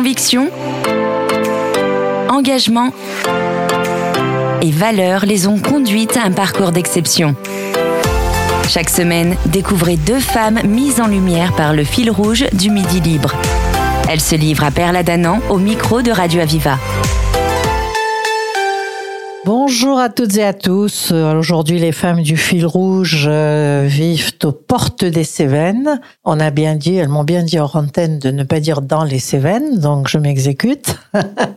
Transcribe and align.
Conviction, 0.00 0.48
engagement 2.30 2.94
et 4.62 4.70
valeurs 4.70 5.26
les 5.26 5.46
ont 5.46 5.58
conduites 5.58 6.16
à 6.16 6.22
un 6.22 6.30
parcours 6.30 6.72
d'exception. 6.72 7.36
Chaque 8.66 8.88
semaine, 8.88 9.36
découvrez 9.44 9.96
deux 9.96 10.18
femmes 10.18 10.58
mises 10.64 11.02
en 11.02 11.06
lumière 11.06 11.52
par 11.52 11.74
le 11.74 11.84
fil 11.84 12.10
rouge 12.10 12.46
du 12.54 12.70
Midi 12.70 13.02
Libre. 13.02 13.34
Elles 14.08 14.22
se 14.22 14.36
livrent 14.36 14.64
à 14.64 14.70
Perla 14.70 15.02
Danan 15.02 15.38
au 15.50 15.58
micro 15.58 16.00
de 16.00 16.12
Radio 16.12 16.40
Aviva. 16.40 16.78
Bonjour 19.52 19.98
à 19.98 20.10
toutes 20.10 20.36
et 20.36 20.44
à 20.44 20.54
tous. 20.54 21.10
Aujourd'hui, 21.10 21.80
les 21.80 21.90
femmes 21.90 22.22
du 22.22 22.36
fil 22.36 22.64
rouge 22.64 23.24
euh, 23.28 23.84
vivent 23.84 24.30
aux 24.44 24.52
portes 24.52 25.04
des 25.04 25.24
Cévennes. 25.24 26.00
On 26.24 26.38
a 26.38 26.50
bien 26.50 26.76
dit, 26.76 26.94
elles 26.94 27.08
m'ont 27.08 27.24
bien 27.24 27.42
dit 27.42 27.58
en 27.58 27.68
antenne 27.74 28.20
de 28.20 28.30
ne 28.30 28.44
pas 28.44 28.60
dire 28.60 28.80
dans 28.80 29.02
les 29.02 29.18
Cévennes, 29.18 29.80
donc 29.80 30.06
je 30.06 30.18
m'exécute. 30.18 30.94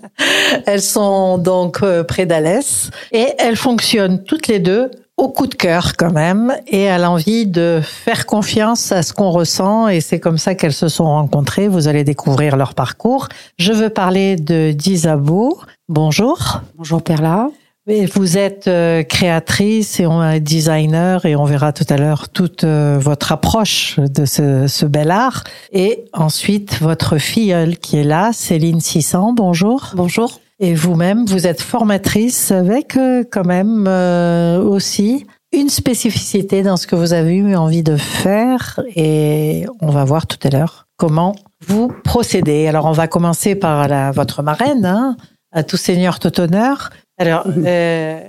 elles 0.66 0.82
sont 0.82 1.38
donc 1.38 1.84
euh, 1.84 2.04
près 2.04 2.26
d'Alès 2.26 2.90
et 3.12 3.28
elles 3.38 3.58
fonctionnent 3.58 4.24
toutes 4.24 4.48
les 4.48 4.58
deux 4.58 4.90
au 5.18 5.30
coup 5.30 5.46
de 5.46 5.54
cœur 5.54 5.92
quand 5.96 6.12
même 6.12 6.52
et 6.66 6.90
à 6.90 6.98
l'envie 6.98 7.46
de 7.46 7.80
faire 7.84 8.26
confiance 8.26 8.92
à 8.92 9.04
ce 9.04 9.14
qu'on 9.14 9.30
ressent 9.30 9.88
et 9.88 10.02
c'est 10.02 10.20
comme 10.20 10.40
ça 10.40 10.56
qu'elles 10.56 10.74
se 10.74 10.88
sont 10.88 11.06
rencontrées. 11.06 11.68
Vous 11.68 11.88
allez 11.88 12.04
découvrir 12.04 12.58
leur 12.58 12.74
parcours. 12.74 13.28
Je 13.60 13.72
veux 13.72 13.92
parler 13.92 14.36
de 14.36 14.72
Dizabo. 14.72 15.60
Bonjour. 15.90 16.62
Bonjour 16.76 17.04
Perla. 17.04 17.50
Vous 17.86 18.38
êtes 18.38 18.70
euh, 18.70 19.04
créatrice 19.04 20.00
et 20.00 20.40
designer 20.40 21.26
et 21.26 21.36
on 21.36 21.44
verra 21.44 21.74
tout 21.74 21.84
à 21.90 21.98
l'heure 21.98 22.30
toute 22.30 22.64
euh, 22.64 22.98
votre 22.98 23.34
approche 23.34 24.00
de 24.00 24.24
ce, 24.24 24.68
ce, 24.68 24.86
bel 24.86 25.12
art. 25.12 25.44
Et 25.74 26.06
ensuite, 26.14 26.80
votre 26.80 27.18
filleule 27.18 27.78
qui 27.78 27.98
est 27.98 28.06
là, 28.06 28.32
Céline 28.32 28.80
Sissan, 28.80 29.34
bonjour. 29.34 29.92
Bonjour. 29.96 30.40
Et 30.62 30.74
vous-même, 30.74 31.26
vous 31.26 31.46
êtes 31.46 31.62
formatrice 31.62 32.52
avec 32.52 32.96
euh, 32.96 33.26
quand 33.30 33.46
même 33.46 33.86
aussi 34.66 35.26
une 35.52 35.70
spécificité 35.70 36.64
dans 36.64 36.78
ce 36.78 36.88
que 36.88 36.96
vous 36.96 37.12
avez 37.12 37.36
eu 37.36 37.54
envie 37.54 37.84
de 37.84 37.98
faire 37.98 38.80
et 38.96 39.66
on 39.82 39.90
va 39.90 40.06
voir 40.06 40.26
tout 40.26 40.40
à 40.44 40.50
l'heure 40.50 40.88
comment 40.96 41.36
vous 41.68 41.92
procédez. 42.06 42.66
Alors 42.68 42.86
on 42.86 42.94
va 42.94 43.08
commencer 43.08 43.56
par 43.56 43.90
la, 43.90 44.12
votre 44.12 44.42
marraine, 44.42 44.86
hein, 44.86 45.18
à 45.52 45.64
tout 45.64 45.78
seigneur, 45.78 46.20
tout 46.20 46.40
honneur. 46.40 46.92
Alors, 47.24 47.48
euh, 47.66 48.20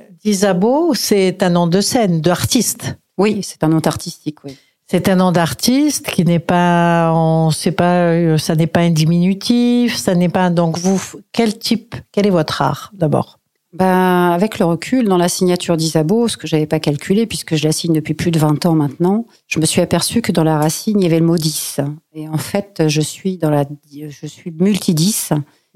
c'est 0.95 1.43
un 1.43 1.51
nom 1.51 1.67
de 1.67 1.81
scène, 1.81 2.21
d'artiste. 2.21 2.97
Oui, 3.19 3.41
c'est 3.43 3.65
un 3.65 3.69
nom 3.69 3.81
artistique, 3.81 4.39
oui. 4.45 4.57
C'est 4.87 5.09
un 5.09 5.17
nom 5.17 5.33
d'artiste 5.33 6.11
qui 6.11 6.25
n'est 6.25 6.39
pas, 6.39 7.11
on 7.15 7.51
sait 7.51 7.73
pas, 7.73 8.11
euh, 8.11 8.37
ça 8.37 8.55
n'est 8.55 8.67
pas 8.67 8.81
un 8.81 8.91
diminutif, 8.91 9.97
ça 9.97 10.15
n'est 10.15 10.29
pas. 10.29 10.51
Donc 10.51 10.79
vous, 10.79 11.01
quel 11.33 11.59
type, 11.59 11.97
quel 12.13 12.27
est 12.27 12.31
votre 12.31 12.61
art 12.61 12.91
d'abord? 12.93 13.39
Ben, 13.73 14.31
avec 14.31 14.59
le 14.59 14.67
recul, 14.67 15.09
dans 15.09 15.17
la 15.17 15.29
signature 15.29 15.77
d'Isabeau, 15.77 16.29
ce 16.29 16.37
que 16.37 16.47
j'avais 16.47 16.67
pas 16.67 16.79
calculé 16.79 17.27
puisque 17.27 17.57
je 17.57 17.65
la 17.65 17.73
signe 17.73 17.95
depuis 17.95 18.15
plus 18.15 18.31
de 18.31 18.39
20 18.39 18.67
ans 18.67 18.75
maintenant, 18.75 19.27
je 19.49 19.59
me 19.59 19.65
suis 19.65 19.81
aperçu 19.81 20.21
que 20.21 20.31
dans 20.31 20.45
la 20.45 20.59
racine, 20.59 21.01
il 21.01 21.05
y 21.05 21.07
avait 21.07 21.19
le 21.19 21.27
mot 21.27 21.39
10. 21.39 21.81
Et 22.15 22.29
en 22.29 22.39
fait, 22.39 22.85
je 22.87 23.01
suis 23.01 23.39
dans 23.39 23.51
la, 23.51 23.65
je 23.91 24.27
suis 24.27 24.53
multi 24.53 24.95
10 24.95 25.33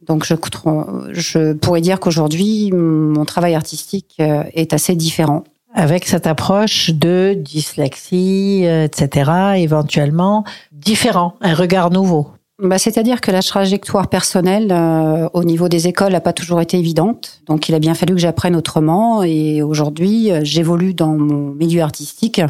donc 0.07 0.25
je, 0.25 0.35
je 1.11 1.53
pourrais 1.55 1.81
dire 1.81 2.01
qu'aujourd'hui, 2.01 2.71
mon 2.73 3.25
travail 3.25 3.55
artistique 3.55 4.17
euh, 4.21 4.43
est 4.55 4.73
assez 4.73 4.95
différent. 4.95 5.45
Avec 5.75 6.07
cette 6.07 6.27
approche 6.27 6.91
de 6.91 7.35
dyslexie, 7.37 8.63
euh, 8.65 8.85
etc., 8.85 9.31
éventuellement 9.57 10.45
différent, 10.73 11.35
un 11.41 11.55
regard 11.55 11.91
nouveau. 11.91 12.29
Bah, 12.61 12.79
C'est-à-dire 12.79 13.21
que 13.21 13.31
la 13.31 13.43
trajectoire 13.43 14.09
personnelle 14.09 14.73
euh, 14.73 15.29
au 15.35 15.45
niveau 15.45 15.69
des 15.69 15.87
écoles 15.87 16.12
n'a 16.12 16.21
pas 16.21 16.33
toujours 16.33 16.61
été 16.61 16.79
évidente. 16.79 17.43
Donc 17.47 17.69
il 17.69 17.75
a 17.75 17.79
bien 17.79 17.95
fallu 17.95 18.15
que 18.15 18.21
j'apprenne 18.21 18.57
autrement. 18.57 19.23
Et 19.23 19.62
aujourd'hui, 19.62 20.31
j'évolue 20.43 20.95
dans 20.95 21.12
mon 21.12 21.53
milieu 21.53 21.83
artistique 21.83 22.41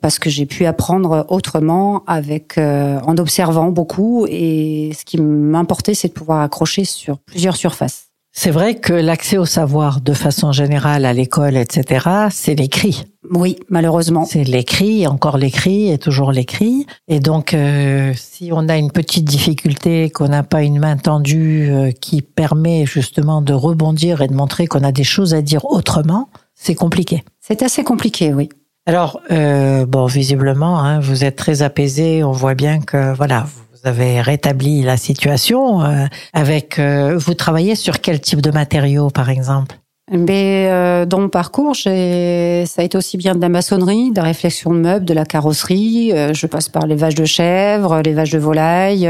parce 0.00 0.18
que 0.18 0.30
j'ai 0.30 0.46
pu 0.46 0.66
apprendre 0.66 1.26
autrement 1.28 2.02
avec 2.06 2.58
euh, 2.58 3.00
en 3.06 3.16
observant 3.18 3.70
beaucoup 3.70 4.26
et 4.28 4.92
ce 4.98 5.04
qui 5.04 5.20
m'importait 5.20 5.94
c'est 5.94 6.08
de 6.08 6.12
pouvoir 6.12 6.40
accrocher 6.40 6.84
sur 6.84 7.18
plusieurs 7.18 7.56
surfaces. 7.56 8.12
C'est 8.34 8.50
vrai 8.50 8.76
que 8.76 8.94
l'accès 8.94 9.36
au 9.36 9.44
savoir 9.44 10.00
de 10.00 10.14
façon 10.14 10.52
générale 10.52 11.04
à 11.04 11.12
l'école, 11.12 11.54
etc., 11.54 12.08
c'est 12.30 12.54
l'écrit. 12.54 13.04
Oui, 13.30 13.56
malheureusement. 13.68 14.24
C'est 14.24 14.44
l'écrit, 14.44 15.06
encore 15.06 15.36
l'écrit 15.36 15.90
et 15.90 15.98
toujours 15.98 16.32
l'écrit. 16.32 16.86
Et 17.08 17.20
donc, 17.20 17.52
euh, 17.52 18.12
si 18.16 18.50
on 18.50 18.70
a 18.70 18.78
une 18.78 18.90
petite 18.90 19.26
difficulté, 19.26 20.08
qu'on 20.08 20.28
n'a 20.28 20.42
pas 20.42 20.62
une 20.62 20.78
main 20.78 20.96
tendue 20.96 21.68
euh, 21.70 21.90
qui 21.92 22.22
permet 22.22 22.86
justement 22.86 23.42
de 23.42 23.52
rebondir 23.52 24.22
et 24.22 24.28
de 24.28 24.34
montrer 24.34 24.66
qu'on 24.66 24.82
a 24.82 24.92
des 24.92 25.04
choses 25.04 25.34
à 25.34 25.42
dire 25.42 25.66
autrement, 25.66 26.30
c'est 26.54 26.74
compliqué. 26.74 27.24
C'est 27.38 27.62
assez 27.62 27.84
compliqué, 27.84 28.32
oui. 28.32 28.48
Alors, 28.84 29.20
euh, 29.30 29.86
bon, 29.86 30.06
visiblement, 30.06 30.80
hein, 30.80 30.98
vous 30.98 31.24
êtes 31.24 31.36
très 31.36 31.62
apaisé. 31.62 32.24
On 32.24 32.32
voit 32.32 32.54
bien 32.54 32.80
que, 32.80 33.14
voilà, 33.14 33.46
vous 33.70 33.88
avez 33.88 34.20
rétabli 34.20 34.82
la 34.82 34.96
situation. 34.96 35.82
Euh, 35.82 36.06
avec, 36.32 36.80
euh, 36.80 37.16
vous 37.16 37.34
travaillez 37.34 37.76
sur 37.76 38.00
quel 38.00 38.20
type 38.20 38.40
de 38.40 38.50
matériaux, 38.50 39.10
par 39.10 39.30
exemple? 39.30 39.76
Mais 40.10 40.66
euh, 40.68 41.06
dans 41.06 41.20
mon 41.20 41.28
parcours, 41.28 41.76
ça 41.76 41.90
a 41.90 42.82
été 42.82 42.98
aussi 42.98 43.16
bien 43.16 43.36
de 43.36 43.40
la 43.40 43.48
maçonnerie, 43.48 44.10
de 44.10 44.16
la 44.16 44.24
réflexion 44.24 44.74
de 44.74 44.80
meubles, 44.80 45.04
de 45.04 45.14
la 45.14 45.24
carrosserie. 45.24 46.12
je 46.34 46.46
passe 46.48 46.68
par 46.68 46.88
les 46.88 46.96
vaches 46.96 47.14
de 47.14 47.24
chèvre, 47.24 48.02
les 48.02 48.12
vaches 48.12 48.32
de 48.32 48.38
volaille 48.38 49.08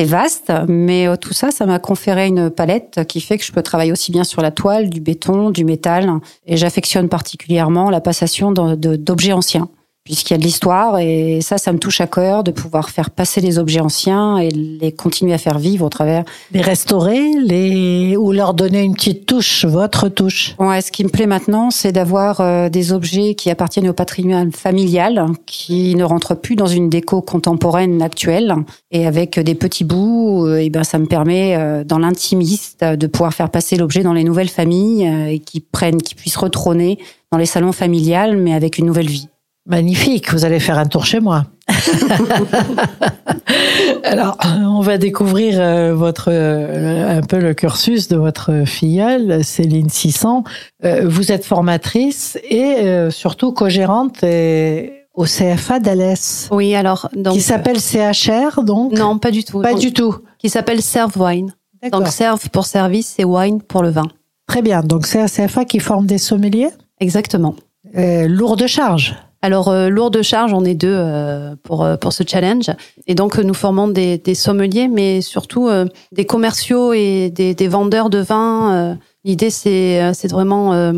c'est 0.00 0.06
vaste, 0.06 0.50
mais 0.66 1.06
euh, 1.06 1.16
tout 1.16 1.34
ça, 1.34 1.50
ça 1.50 1.66
m'a 1.66 1.78
conféré 1.78 2.26
une 2.26 2.48
palette 2.48 3.00
qui 3.06 3.20
fait 3.20 3.36
que 3.36 3.44
je 3.44 3.52
peux 3.52 3.60
travailler 3.60 3.92
aussi 3.92 4.10
bien 4.12 4.24
sur 4.24 4.40
la 4.40 4.50
toile, 4.50 4.88
du 4.88 4.98
béton, 4.98 5.50
du 5.50 5.62
métal, 5.66 6.10
et 6.46 6.56
j'affectionne 6.56 7.10
particulièrement 7.10 7.90
la 7.90 8.00
passation 8.00 8.50
d'objets 8.50 9.32
anciens 9.32 9.68
puisqu'il 10.04 10.32
y 10.32 10.36
a 10.36 10.38
de 10.38 10.42
l'histoire 10.42 10.98
et 10.98 11.40
ça, 11.42 11.58
ça 11.58 11.72
me 11.72 11.78
touche 11.78 12.00
à 12.00 12.06
cœur 12.06 12.42
de 12.42 12.50
pouvoir 12.50 12.90
faire 12.90 13.10
passer 13.10 13.40
les 13.40 13.58
objets 13.58 13.80
anciens 13.80 14.38
et 14.38 14.48
les 14.48 14.92
continuer 14.92 15.34
à 15.34 15.38
faire 15.38 15.58
vivre 15.58 15.84
au 15.84 15.88
travers. 15.88 16.24
Les 16.52 16.62
restaurer, 16.62 17.20
les 17.42 18.16
ou 18.16 18.32
leur 18.32 18.54
donner 18.54 18.82
une 18.82 18.94
petite 18.94 19.26
touche, 19.26 19.64
votre 19.66 20.08
touche. 20.08 20.54
Ouais, 20.58 20.80
ce 20.80 20.90
qui 20.90 21.04
me 21.04 21.10
plaît 21.10 21.26
maintenant, 21.26 21.70
c'est 21.70 21.92
d'avoir 21.92 22.40
euh, 22.40 22.68
des 22.68 22.92
objets 22.92 23.34
qui 23.34 23.50
appartiennent 23.50 23.88
au 23.88 23.92
patrimoine 23.92 24.52
familial, 24.52 25.26
qui 25.46 25.94
ne 25.94 26.04
rentrent 26.04 26.34
plus 26.34 26.56
dans 26.56 26.66
une 26.66 26.88
déco 26.88 27.20
contemporaine 27.20 28.00
actuelle 28.00 28.54
et 28.90 29.06
avec 29.06 29.38
des 29.38 29.54
petits 29.54 29.84
bouts, 29.84 30.46
euh, 30.46 30.56
et 30.56 30.70
ben 30.70 30.82
ça 30.82 30.98
me 30.98 31.06
permet 31.06 31.56
euh, 31.56 31.84
dans 31.84 31.98
l'intimiste 31.98 32.84
de 32.84 33.06
pouvoir 33.06 33.34
faire 33.34 33.50
passer 33.50 33.76
l'objet 33.76 34.02
dans 34.02 34.14
les 34.14 34.24
nouvelles 34.24 34.48
familles 34.48 35.06
et 35.28 35.38
qui 35.40 35.60
prennent, 35.60 36.00
qui 36.00 36.14
puissent 36.14 36.36
retrôner 36.36 36.98
dans 37.30 37.38
les 37.38 37.46
salons 37.46 37.72
familiales, 37.72 38.36
mais 38.36 38.54
avec 38.54 38.78
une 38.78 38.86
nouvelle 38.86 39.08
vie. 39.08 39.28
Magnifique, 39.66 40.32
vous 40.32 40.44
allez 40.44 40.58
faire 40.58 40.78
un 40.78 40.86
tour 40.86 41.04
chez 41.04 41.20
moi. 41.20 41.44
Alors, 44.04 44.38
on 44.58 44.80
va 44.80 44.98
découvrir 44.98 45.60
euh, 45.60 45.94
votre 45.94 46.28
euh, 46.32 47.18
un 47.18 47.20
peu 47.20 47.38
le 47.38 47.52
cursus 47.54 48.08
de 48.08 48.16
votre 48.16 48.64
filleule, 48.66 49.44
Céline 49.44 49.90
600. 49.90 50.44
Euh, 50.84 51.02
vous 51.06 51.30
êtes 51.30 51.44
formatrice 51.44 52.38
et 52.48 53.10
surtout 53.10 53.52
co-gérante 53.52 54.24
au 55.14 55.24
CFA 55.24 55.78
d'Alès. 55.78 56.48
Oui, 56.50 56.74
alors 56.74 57.10
donc 57.14 57.34
qui 57.34 57.40
s'appelle 57.40 57.78
CHR 57.78 58.62
donc 58.62 58.92
Non, 58.92 59.18
pas 59.18 59.30
du 59.30 59.44
tout. 59.44 59.60
Pas 59.60 59.74
du 59.74 59.92
tout. 59.92 60.16
Qui 60.38 60.48
s'appelle 60.48 60.80
Serve 60.80 61.12
Wine. 61.20 61.54
Donc 61.92 62.08
serve 62.08 62.48
pour 62.50 62.66
service 62.66 63.14
et 63.18 63.24
wine 63.24 63.60
pour 63.62 63.82
le 63.82 63.90
vin. 63.90 64.08
Très 64.46 64.62
bien. 64.62 64.80
Donc 64.82 65.06
c'est 65.06 65.20
un 65.20 65.26
CFA 65.26 65.64
qui 65.64 65.80
forme 65.80 66.06
des 66.06 66.18
sommeliers? 66.18 66.70
Exactement. 66.98 67.54
lourde 67.94 68.66
charge. 68.66 69.14
Alors, 69.42 69.68
euh, 69.68 69.88
lourde 69.88 70.20
charge, 70.22 70.52
on 70.52 70.64
est 70.64 70.74
deux 70.74 70.94
euh, 70.94 71.54
pour, 71.62 71.82
euh, 71.82 71.96
pour 71.96 72.12
ce 72.12 72.22
challenge. 72.26 72.70
Et 73.06 73.14
donc, 73.14 73.38
nous 73.38 73.54
formons 73.54 73.88
des, 73.88 74.18
des 74.18 74.34
sommeliers, 74.34 74.88
mais 74.88 75.20
surtout 75.22 75.70
des 76.12 76.26
commerciaux 76.26 76.92
et 76.92 77.30
des, 77.30 77.54
des 77.54 77.68
vendeurs 77.68 78.10
de 78.10 78.18
vin. 78.18 78.98
L'idée, 79.24 79.50
c'est, 79.50 80.12
c'est 80.14 80.30
vraiment 80.30 80.92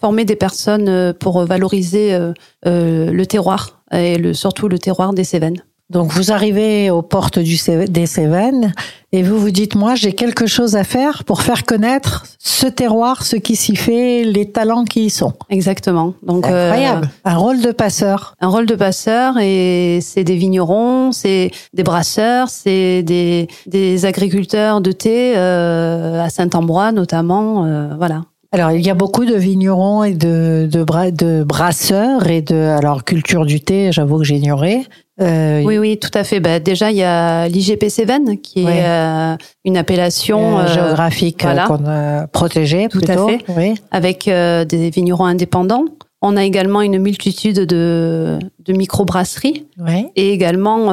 former 0.00 0.24
des 0.24 0.36
personnes 0.36 1.12
pour 1.14 1.44
valoriser 1.44 2.16
le 2.64 3.24
terroir 3.24 3.82
et 3.92 4.16
le, 4.16 4.32
surtout 4.32 4.68
le 4.68 4.78
terroir 4.78 5.12
des 5.12 5.24
Cévennes. 5.24 5.62
Donc 5.90 6.12
vous 6.12 6.30
arrivez 6.30 6.88
aux 6.88 7.02
portes 7.02 7.40
du 7.40 7.58
des 7.88 8.06
Cévennes 8.06 8.72
et 9.10 9.24
vous 9.24 9.40
vous 9.40 9.50
dites 9.50 9.74
moi 9.74 9.96
j'ai 9.96 10.12
quelque 10.12 10.46
chose 10.46 10.76
à 10.76 10.84
faire 10.84 11.24
pour 11.24 11.42
faire 11.42 11.64
connaître 11.64 12.26
ce 12.38 12.68
terroir, 12.68 13.24
ce 13.24 13.34
qui 13.34 13.56
s'y 13.56 13.74
fait, 13.74 14.22
les 14.22 14.50
talents 14.52 14.84
qui 14.84 15.06
y 15.06 15.10
sont. 15.10 15.32
Exactement. 15.48 16.14
Donc 16.22 16.46
incroyable. 16.46 17.10
un 17.24 17.36
rôle 17.36 17.60
de 17.60 17.72
passeur. 17.72 18.36
Un 18.40 18.48
rôle 18.48 18.66
de 18.66 18.76
passeur 18.76 19.34
et 19.40 19.98
c'est 20.00 20.22
des 20.22 20.36
vignerons, 20.36 21.10
c'est 21.10 21.50
des 21.74 21.82
brasseurs, 21.82 22.50
c'est 22.50 23.02
des, 23.02 23.48
des 23.66 24.06
agriculteurs 24.06 24.80
de 24.80 24.92
thé 24.92 25.32
euh, 25.36 26.22
à 26.22 26.30
Saint-Ambrois 26.30 26.92
notamment. 26.92 27.64
Euh, 27.64 27.94
voilà. 27.98 28.22
Alors, 28.52 28.72
il 28.72 28.84
y 28.84 28.90
a 28.90 28.94
beaucoup 28.94 29.24
de 29.24 29.36
vignerons 29.36 30.02
et 30.02 30.12
de, 30.12 30.68
de, 30.68 31.10
de 31.10 31.44
brasseurs 31.44 32.26
et 32.26 32.42
de 32.42 32.56
alors 32.56 33.04
culture 33.04 33.46
du 33.46 33.60
thé. 33.60 33.92
J'avoue 33.92 34.18
que 34.18 34.24
j'ignorais. 34.24 34.82
Euh, 35.20 35.62
Oui, 35.64 35.78
oui, 35.78 35.98
tout 35.98 36.10
à 36.14 36.24
fait. 36.24 36.40
Bah, 36.40 36.58
déjà, 36.60 36.90
il 36.90 36.96
y 36.96 37.02
a 37.02 37.48
l'IGP 37.48 37.88
Cévennes, 37.88 38.38
qui 38.38 38.64
Ouais. 38.64 38.78
est 38.78 38.84
euh, 38.86 39.36
une 39.64 39.76
appellation 39.76 40.58
euh, 40.60 40.66
géographique 40.66 41.42
voilà. 41.42 41.66
qu'on 41.66 41.84
a 41.86 42.26
protégé 42.28 42.88
Tout 42.88 43.00
à 43.06 43.14
fait. 43.26 43.38
Oui. 43.48 43.74
avec 43.90 44.24
des 44.26 44.90
vignerons 44.90 45.26
indépendants. 45.26 45.84
On 46.22 46.36
a 46.36 46.44
également 46.44 46.82
une 46.82 46.98
multitude 46.98 47.60
de, 47.60 48.38
de 48.58 48.72
microbrasseries 48.74 49.66
Oui. 49.78 50.06
et 50.16 50.32
également, 50.32 50.88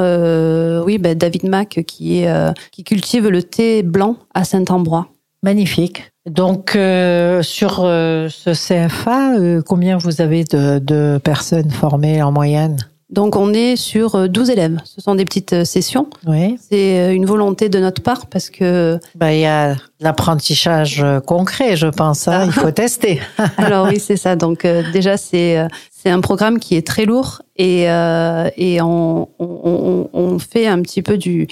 oui, 0.85 0.97
bah, 0.97 1.15
David 1.15 1.43
Mack 1.49 1.81
qui, 1.85 2.19
est, 2.19 2.53
qui 2.71 2.83
cultive 2.83 3.27
le 3.27 3.43
thé 3.43 3.83
blanc 3.83 4.15
à 4.33 4.43
Saint-Ambrois. 4.45 5.07
Magnifique. 5.43 6.11
Donc, 6.27 6.75
euh, 6.75 7.41
sur 7.41 7.81
euh, 7.83 8.27
ce 8.29 8.49
CFA, 8.51 9.37
euh, 9.37 9.61
combien 9.65 9.97
vous 9.97 10.19
avez 10.19 10.43
de, 10.43 10.79
de 10.79 11.19
personnes 11.23 11.69
formées 11.71 12.21
en 12.21 12.31
moyenne? 12.31 12.75
Donc 13.09 13.37
on 13.37 13.53
est 13.53 13.77
sur 13.77 14.15
euh, 14.15 14.27
12 14.27 14.49
élèves. 14.49 14.77
Ce 14.83 14.99
sont 14.99 15.15
des 15.15 15.23
petites 15.23 15.53
euh, 15.53 15.63
sessions. 15.63 16.07
Oui. 16.25 16.57
C'est 16.69 16.99
euh, 16.99 17.13
une 17.13 17.25
volonté 17.25 17.69
de 17.69 17.79
notre 17.79 18.01
part 18.01 18.25
parce 18.27 18.49
que, 18.49 18.99
Ben, 19.15 19.29
il 19.31 19.39
y 19.39 19.45
a 19.45 19.75
l'apprentissage 20.01 21.01
euh, 21.01 21.19
concret, 21.21 21.77
je 21.77 21.87
pense. 21.87 22.27
hein. 22.27 22.43
Il 22.47 22.51
faut 22.51 22.71
tester. 22.83 23.21
alors 23.57 23.87
oui, 23.87 23.99
c'est 23.99 24.17
ça. 24.17 24.35
Donc 24.35 24.65
euh, 24.65 24.83
déjà, 24.91 25.15
c'est 25.15 25.57
euh, 25.57 25.67
c'est 25.91 26.09
un 26.09 26.19
programme 26.19 26.59
qui 26.59 26.75
est 26.75 26.85
très 26.85 27.05
lourd 27.05 27.41
et, 27.55 27.89
euh, 27.89 28.49
et 28.57 28.81
on, 28.81 29.29
on, 29.39 29.47
on, 29.49 30.09
on 30.13 30.39
fait 30.39 30.67
un 30.67 30.81
petit 30.81 31.01
peu 31.01 31.17
du, 31.17 31.47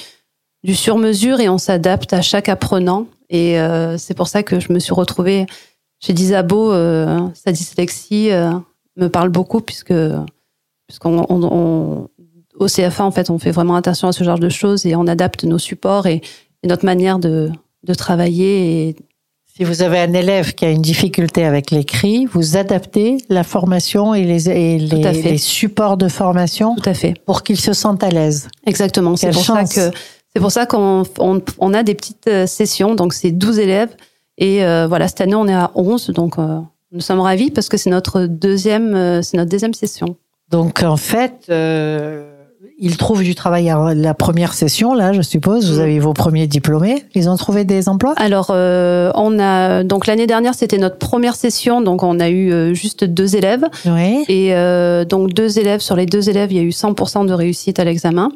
du 0.64 0.76
sur-mesure 0.76 1.40
et 1.40 1.48
on 1.48 1.58
s'adapte 1.58 2.12
à 2.14 2.22
chaque 2.22 2.50
apprenant. 2.50 3.08
Et 3.30 3.60
euh, 3.60 3.98
c'est 3.98 4.14
pour 4.14 4.28
ça 4.28 4.44
que 4.44 4.60
je 4.60 4.72
me 4.74 4.80
suis 4.80 4.94
retrouvée 4.94 5.46
chez 6.02 6.12
Disabo. 6.14 6.72
Euh, 6.74 7.18
sa 7.34 7.52
dyslexie 7.54 8.32
euh, 8.32 8.52
me 8.98 9.08
parle 9.08 9.30
beaucoup 9.30 9.62
puisque 9.62 9.94
puisqu'on 10.88 11.26
on, 11.30 11.44
on- 11.44 12.08
au 12.58 12.68
CFA 12.68 13.04
en 13.04 13.12
fait 13.12 13.30
on 13.30 13.38
fait 13.38 13.52
vraiment 13.52 13.76
attention 13.76 14.08
à 14.08 14.12
ce 14.14 14.24
genre 14.24 14.40
de 14.40 14.48
choses 14.50 14.86
et 14.86 14.96
on 14.96 15.08
adapte 15.08 15.44
nos 15.44 15.58
supports 15.60 16.08
et, 16.08 16.22
et 16.64 16.68
notre 16.68 16.86
manière 16.86 17.20
de, 17.20 17.52
de 17.84 17.94
travailler. 17.94 18.88
Et 18.90 18.96
Si 19.58 19.64
vous 19.66 19.82
avez 19.82 20.00
un 20.00 20.14
élève 20.14 20.54
qui 20.54 20.64
a 20.66 20.70
une 20.70 20.82
difficulté 20.82 21.44
avec 21.44 21.72
l'écrit, 21.72 22.26
vous 22.26 22.56
adaptez 22.56 23.18
la 23.30 23.44
formation 23.44 24.14
et 24.14 24.24
les, 24.24 24.50
et 24.50 24.78
les, 24.80 25.22
les 25.22 25.38
supports 25.38 25.98
de 25.98 26.08
formation 26.08 26.76
tout 26.76 26.90
à 26.90 26.94
fait. 26.94 27.14
pour 27.26 27.44
qu'ils 27.44 27.60
se 27.60 27.74
sentent 27.74 28.04
à 28.04 28.10
l'aise. 28.10 28.48
Exactement. 28.66 29.16
C'est 29.18 29.32
pour 29.32 29.44
ça 29.44 29.64
que 29.66 29.92
c'est 30.34 30.42
pour 30.42 30.52
ça 30.52 30.66
qu'on 30.66 31.04
on, 31.20 31.42
on 31.60 31.74
a 31.74 31.84
des 31.84 31.94
petites 31.96 32.28
euh, 32.28 32.46
sessions. 32.48 32.96
Donc 32.96 33.14
c'est 33.14 33.32
12 33.32 33.60
élèves 33.60 33.96
et 34.38 34.64
euh, 34.64 34.88
voilà 34.88 35.08
cette 35.10 35.22
année 35.22 35.36
on 35.36 35.48
est 35.48 35.54
à 35.54 35.72
11 35.76 36.10
donc 36.12 36.38
euh, 36.40 36.60
nous 36.92 37.00
sommes 37.02 37.22
ravis 37.22 37.52
parce 37.52 37.68
que 37.70 37.78
c'est 37.78 37.90
notre 37.90 38.26
deuxième 38.26 38.94
euh, 38.96 39.22
c'est 39.22 39.36
notre 39.38 39.50
deuxième 39.52 39.74
session. 39.74 40.16
Donc, 40.52 40.84
en 40.84 40.98
fait, 40.98 41.46
euh, 41.50 42.32
ils 42.78 42.98
trouvent 42.98 43.24
du 43.24 43.36
travail 43.36 43.70
à 43.70 43.94
la 43.94 44.14
première 44.14 44.54
session, 44.54 44.94
là, 44.94 45.12
je 45.14 45.22
suppose. 45.22 45.72
Vous 45.72 45.80
Mm. 45.80 45.84
avez 45.84 46.00
vos 46.00 46.14
premiers 46.14 46.46
diplômés. 46.48 47.04
Ils 47.16 47.30
ont 47.30 47.36
trouvé 47.38 47.64
des 47.64 47.88
emplois? 47.90 48.14
Alors 48.18 48.48
euh, 48.52 49.12
on 49.16 49.40
a 49.40 49.84
donc 49.84 50.08
l'année 50.08 50.28
dernière 50.28 50.54
c'était 50.56 50.78
notre 50.78 50.98
première 50.98 51.36
session 51.36 51.82
donc 51.82 52.04
on 52.04 52.20
a 52.20 52.30
eu 52.30 52.52
euh, 52.52 52.74
juste 52.74 53.04
deux 53.06 53.36
élèves 53.36 53.66
Oui. 53.86 54.24
et 54.28 54.54
euh, 54.56 55.06
donc 55.06 55.34
deux 55.34 55.58
élèves 55.60 55.80
sur 55.80 55.96
les 55.96 56.06
deux 56.06 56.30
élèves 56.30 56.52
il 56.52 56.58
y 56.58 56.60
a 56.60 56.64
eu 56.64 56.70
100% 56.70 57.26
de 57.26 57.34
réussite 57.34 57.80
à 57.80 57.84
l'examen. 57.86 58.30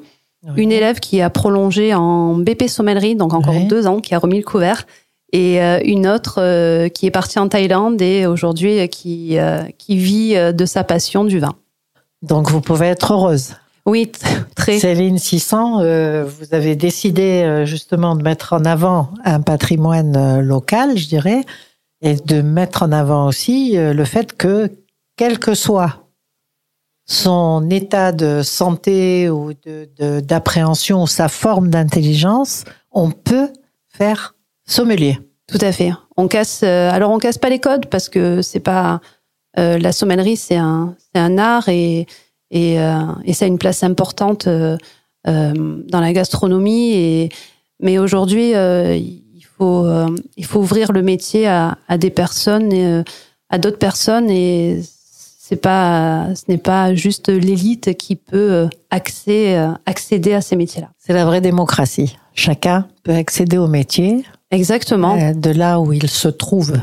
Oui. 0.44 0.64
Une 0.64 0.72
élève 0.72 1.00
qui 1.00 1.22
a 1.22 1.30
prolongé 1.30 1.94
en 1.94 2.36
BP 2.36 2.68
sommellerie, 2.70 3.16
donc 3.16 3.34
encore 3.34 3.56
deux 3.68 3.88
ans, 3.88 4.00
qui 4.00 4.16
a 4.16 4.20
remis 4.20 4.38
le 4.38 4.46
couvert. 4.46 4.88
Et 5.34 5.62
euh, 5.62 5.80
une 5.84 6.08
autre 6.08 6.36
euh, 6.40 6.88
qui 6.88 7.06
est 7.06 7.12
partie 7.12 7.40
en 7.40 7.50
Thaïlande 7.50 8.02
et 8.02 8.26
aujourd'hui 8.26 8.88
qui, 8.90 9.38
qui 9.78 9.98
vit 9.98 10.34
de 10.54 10.66
sa 10.66 10.84
passion 10.86 11.24
du 11.26 11.40
vin. 11.40 11.54
Donc, 12.22 12.50
vous 12.52 12.62
pouvez 12.62 12.88
être 12.88 13.14
heureuse. 13.14 13.56
Oui, 13.86 14.12
très. 14.56 14.78
Céline 14.80 15.18
600, 15.18 15.82
euh, 15.82 16.26
vous 16.26 16.54
avez 16.54 16.76
décidé 16.76 17.42
euh, 17.44 17.66
justement 17.66 18.16
de 18.16 18.22
mettre 18.24 18.54
en 18.54 18.66
avant 18.66 19.10
un 19.24 19.42
patrimoine 19.42 20.16
euh, 20.16 20.42
local, 20.42 20.98
je 20.98 21.08
dirais, 21.08 21.44
et 22.02 22.16
de 22.16 22.42
mettre 22.42 22.84
en 22.84 22.92
avant 22.92 23.26
aussi 23.28 23.74
le 23.76 24.06
fait 24.06 24.38
que, 24.38 24.72
quel 25.18 25.38
que 25.40 25.54
soit 25.54 26.06
son 27.06 27.68
état 27.70 28.12
de 28.12 28.42
santé 28.44 29.30
ou 29.30 29.54
de- 29.66 29.90
de- 29.98 30.20
d'appréhension 30.20 31.04
ou 31.04 31.08
sa 31.08 31.28
forme 31.28 31.70
d'intelligence, 31.70 32.64
on 32.92 33.12
peut 33.12 33.50
faire 33.90 34.36
sommelier. 34.68 35.20
Tout 35.48 35.58
à 35.62 35.72
fait. 35.72 35.92
On 36.16 36.28
casse. 36.28 36.64
alors 36.64 37.12
on 37.12 37.18
casse 37.18 37.38
pas 37.40 37.50
les 37.50 37.60
codes 37.60 37.88
parce 37.88 38.08
que 38.08 38.42
c'est 38.44 38.60
pas 38.60 39.02
euh, 39.60 39.78
la 39.78 39.92
sommellerie, 39.92 40.38
c'est 40.38 40.58
un 40.58 40.96
art 41.38 41.70
et 41.70 42.08
et, 42.52 42.80
euh, 42.80 43.02
et 43.26 43.34
ça 43.34 43.46
a 43.46 43.48
une 43.48 43.60
place 43.60 43.84
importante 43.84 44.48
euh, 44.48 44.78
dans 45.26 46.00
la 46.00 46.14
gastronomie. 46.14 46.94
Et 46.94 47.30
mais 47.80 47.98
aujourd'hui, 47.98 48.52
il 48.52 49.46
faut 49.58 49.88
il 50.36 50.46
faut 50.46 50.60
ouvrir 50.60 50.92
le 50.92 51.02
métier 51.02 51.48
à, 51.48 51.78
à 51.88 51.98
des 51.98 52.10
personnes, 52.10 52.74
et, 52.74 53.04
à 53.50 53.58
d'autres 53.58 53.78
personnes 53.78 54.30
et 54.30 54.82
c'est 54.84 55.56
pas 55.56 56.28
ce 56.36 56.44
n'est 56.48 56.58
pas 56.58 56.94
juste 56.94 57.30
l'élite 57.30 57.96
qui 57.98 58.16
peut 58.16 58.68
accéder 58.90 59.72
accéder 59.86 60.34
à 60.34 60.42
ces 60.42 60.56
métiers-là. 60.56 60.90
C'est 60.98 61.14
la 61.14 61.26
vraie 61.26 61.42
démocratie. 61.42 62.18
Chacun 62.34 62.88
peut 63.04 63.14
accéder 63.14 63.58
au 63.58 63.68
métier 63.68 64.26
Exactement. 64.52 65.34
de 65.34 65.52
là 65.52 65.80
où 65.80 65.94
il 65.94 66.10
se 66.10 66.28
trouve. 66.28 66.78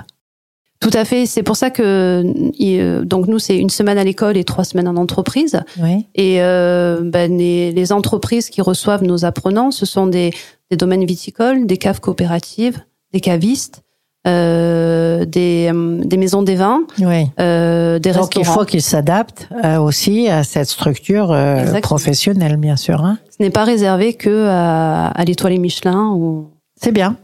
Tout 0.81 0.91
à 0.93 1.05
fait. 1.05 1.27
C'est 1.27 1.43
pour 1.43 1.57
ça 1.57 1.71
que 1.71 2.23
euh, 2.61 3.05
donc 3.05 3.27
nous 3.29 3.39
c'est 3.39 3.57
une 3.57 3.71
semaine 3.71 3.99
à 3.99 4.05
l'école 4.05 4.37
et 4.37 4.45
trois 4.45 4.65
semaines 4.65 4.89
en 4.89 4.97
entreprise. 4.97 5.61
Oui. 5.83 6.07
Et 6.15 6.43
euh, 6.43 7.01
ben, 7.03 7.37
les, 7.37 7.73
les 7.73 7.93
entreprises 7.93 8.51
qui 8.51 8.61
reçoivent 8.61 9.03
nos 9.03 9.25
apprenants, 9.25 9.71
ce 9.71 9.87
sont 9.87 10.07
des, 10.07 10.33
des 10.71 10.77
domaines 10.77 11.05
viticoles, 11.07 11.67
des 11.67 11.79
caves 11.79 12.01
coopératives, 12.01 12.79
des 13.13 13.21
cavistes, 13.21 13.83
euh, 14.27 15.25
des, 15.25 15.71
euh, 15.73 16.01
des 16.05 16.17
maisons 16.17 16.43
des 16.43 16.57
vins, 16.57 16.83
Oui. 16.99 17.27
euh, 17.41 17.99
des 18.01 18.13
Donc 18.13 18.35
il 18.37 18.45
faut 18.45 18.65
qu'ils 18.65 18.83
s'adaptent 18.83 19.49
euh, 19.65 19.79
aussi 19.79 20.29
à 20.29 20.43
cette 20.43 20.69
structure 20.69 21.31
euh, 21.33 21.81
professionnelle, 21.81 22.57
bien 22.57 22.77
sûr. 22.77 23.03
hein. 23.05 23.19
Ce 23.31 23.37
n'est 23.43 23.51
pas 23.51 23.65
réservé 23.65 24.15
que 24.15 24.47
à, 24.49 25.07
à 25.09 25.25
l'étoile 25.25 25.59
Michelin 25.59 26.11
ou 26.15 26.49
C'est 26.81 26.93
bien. 26.93 27.17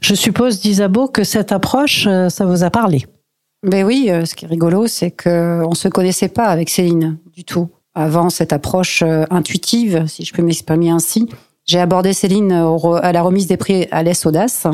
Je 0.00 0.14
suppose, 0.14 0.60
d'Isabeau, 0.60 1.08
que 1.08 1.24
cette 1.24 1.52
approche, 1.52 2.06
euh, 2.06 2.28
ça 2.28 2.46
vous 2.46 2.62
a 2.62 2.70
parlé. 2.70 3.06
Ben 3.66 3.84
oui, 3.84 4.06
euh, 4.08 4.24
ce 4.24 4.34
qui 4.34 4.44
est 4.44 4.48
rigolo, 4.48 4.86
c'est 4.86 5.10
que 5.10 5.62
on 5.66 5.74
se 5.74 5.88
connaissait 5.88 6.28
pas 6.28 6.46
avec 6.46 6.70
Céline 6.70 7.18
du 7.34 7.44
tout. 7.44 7.68
Avant 7.94 8.30
cette 8.30 8.52
approche 8.52 9.02
euh, 9.02 9.24
intuitive, 9.30 10.06
si 10.06 10.24
je 10.24 10.32
peux 10.32 10.42
m'exprimer 10.42 10.90
ainsi, 10.90 11.28
j'ai 11.66 11.80
abordé 11.80 12.12
Céline 12.12 12.52
à 12.52 13.12
la 13.12 13.22
remise 13.22 13.48
des 13.48 13.56
prix 13.56 13.86
à 13.90 14.02
l'Est 14.02 14.24
Audace, 14.26 14.66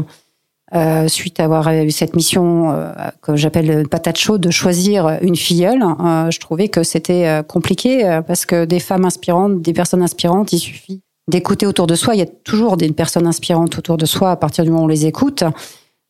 suite 1.09 1.41
à 1.41 1.45
avoir 1.45 1.69
eu 1.71 1.91
cette 1.91 2.15
mission 2.17 2.75
que 3.21 3.37
j'appelle 3.37 3.87
patate 3.89 4.17
chaude 4.17 4.41
de 4.41 4.51
choisir 4.51 5.19
une 5.21 5.37
filleule. 5.37 5.81
Je 5.81 6.39
trouvais 6.39 6.69
que 6.69 6.85
c'était 6.85 7.43
compliqué 7.47 8.21
parce 8.27 8.47
que 8.47 8.65
des 8.65 8.81
femmes 8.81 9.05
inspirantes, 9.05 9.61
des 9.61 9.75
personnes 9.75 10.03
inspirantes, 10.03 10.53
il 10.55 10.59
suffit 10.59 11.03
d'écouter 11.29 11.67
autour 11.67 11.87
de 11.87 11.95
soi. 11.95 12.15
Il 12.15 12.19
y 12.19 12.23
a 12.23 12.27
toujours 12.27 12.77
des 12.77 12.91
personnes 12.93 13.27
inspirantes 13.27 13.79
autour 13.79 13.97
de 13.97 14.07
soi 14.07 14.31
à 14.31 14.37
partir 14.37 14.65
du 14.65 14.71
moment 14.71 14.83
où 14.83 14.87
on 14.87 14.89
les 14.89 15.07
écoute. 15.07 15.45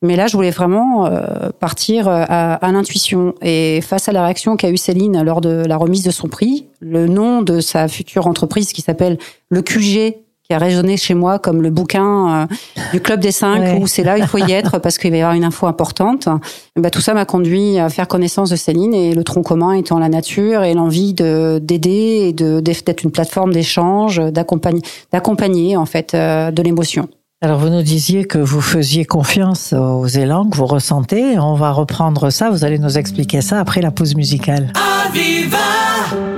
Mais 0.03 0.15
là, 0.15 0.27
je 0.27 0.37
voulais 0.37 0.51
vraiment 0.51 1.07
euh, 1.07 1.51
partir 1.59 2.07
euh, 2.07 2.25
à, 2.29 2.55
à 2.55 2.73
l'intuition. 2.73 3.35
Et 3.41 3.81
face 3.81 4.09
à 4.09 4.13
la 4.13 4.25
réaction 4.25 4.57
qu'a 4.57 4.71
eu 4.71 4.77
Céline 4.77 5.23
lors 5.23 5.41
de 5.41 5.65
la 5.67 5.77
remise 5.77 6.03
de 6.03 6.11
son 6.11 6.29
prix, 6.29 6.67
le 6.81 7.07
nom 7.07 7.41
de 7.41 7.61
sa 7.61 7.89
future 7.89 8.27
entreprise 8.27 8.73
qui 8.73 8.83
s'appelle 8.83 9.19
le 9.49 9.63
QG, 9.63 10.17
qui 10.49 10.55
a 10.55 10.59
résonné 10.59 10.97
chez 10.97 11.15
moi 11.15 11.39
comme 11.39 11.63
le 11.63 11.71
bouquin 11.71 12.47
euh, 12.49 12.81
du 12.93 13.01
Club 13.01 13.21
des 13.21 13.33
Cinq, 13.33 13.61
Ouais. 13.61 13.79
où 13.81 13.87
c'est 13.87 14.05
là, 14.05 14.17
il 14.19 14.27
faut 14.27 14.39
y 14.39 14.53
être 14.53 14.79
parce 14.79 14.99
qu'il 14.99 15.11
va 15.11 15.17
y 15.17 15.21
avoir 15.21 15.35
une 15.35 15.45
info 15.45 15.67
importante. 15.67 16.29
Et 16.77 16.81
ben, 16.81 16.91
tout 16.91 17.01
ça 17.01 17.15
m'a 17.15 17.25
conduit 17.25 17.79
à 17.79 17.89
faire 17.89 18.07
connaissance 18.09 18.51
de 18.51 18.57
Céline 18.57 18.95
et 18.95 19.15
le 19.15 19.25
tronc 19.25 19.43
commun 19.43 19.73
étant 19.73 19.99
la 19.99 20.09
nature 20.09 20.63
et 20.63 20.75
l'envie 20.75 21.15
de 21.15 21.59
d'aider 21.63 22.27
et 22.29 22.33
de 22.33 22.61
d'être 22.61 23.03
une 23.03 23.11
plateforme 23.11 23.53
d'échange, 23.53 24.19
d'accompagner, 24.19 24.83
d'accompagner 25.13 25.77
en 25.77 25.87
fait 25.87 26.15
euh, 26.15 26.51
de 26.51 26.63
l'émotion. 26.63 27.09
Alors, 27.43 27.59
vous 27.59 27.69
nous 27.69 27.83
disiez 27.83 28.25
que 28.25 28.39
vous 28.39 28.63
faisiez 28.63 29.05
confiance 29.05 29.75
aux 29.75 30.07
élans 30.07 30.49
que 30.49 30.57
vous 30.57 30.65
ressentez. 30.67 31.39
On 31.39 31.55
va 31.55 31.71
reprendre 31.71 32.31
ça. 32.31 32.49
Vous 32.51 32.65
allez 32.65 32.79
nous 32.79 32.97
expliquer 32.97 33.43
ça 33.43 33.61
après 33.61 33.83
la 33.83 33.91
pause 33.91 34.17
musicale. 34.17 34.73
Still 35.17 36.36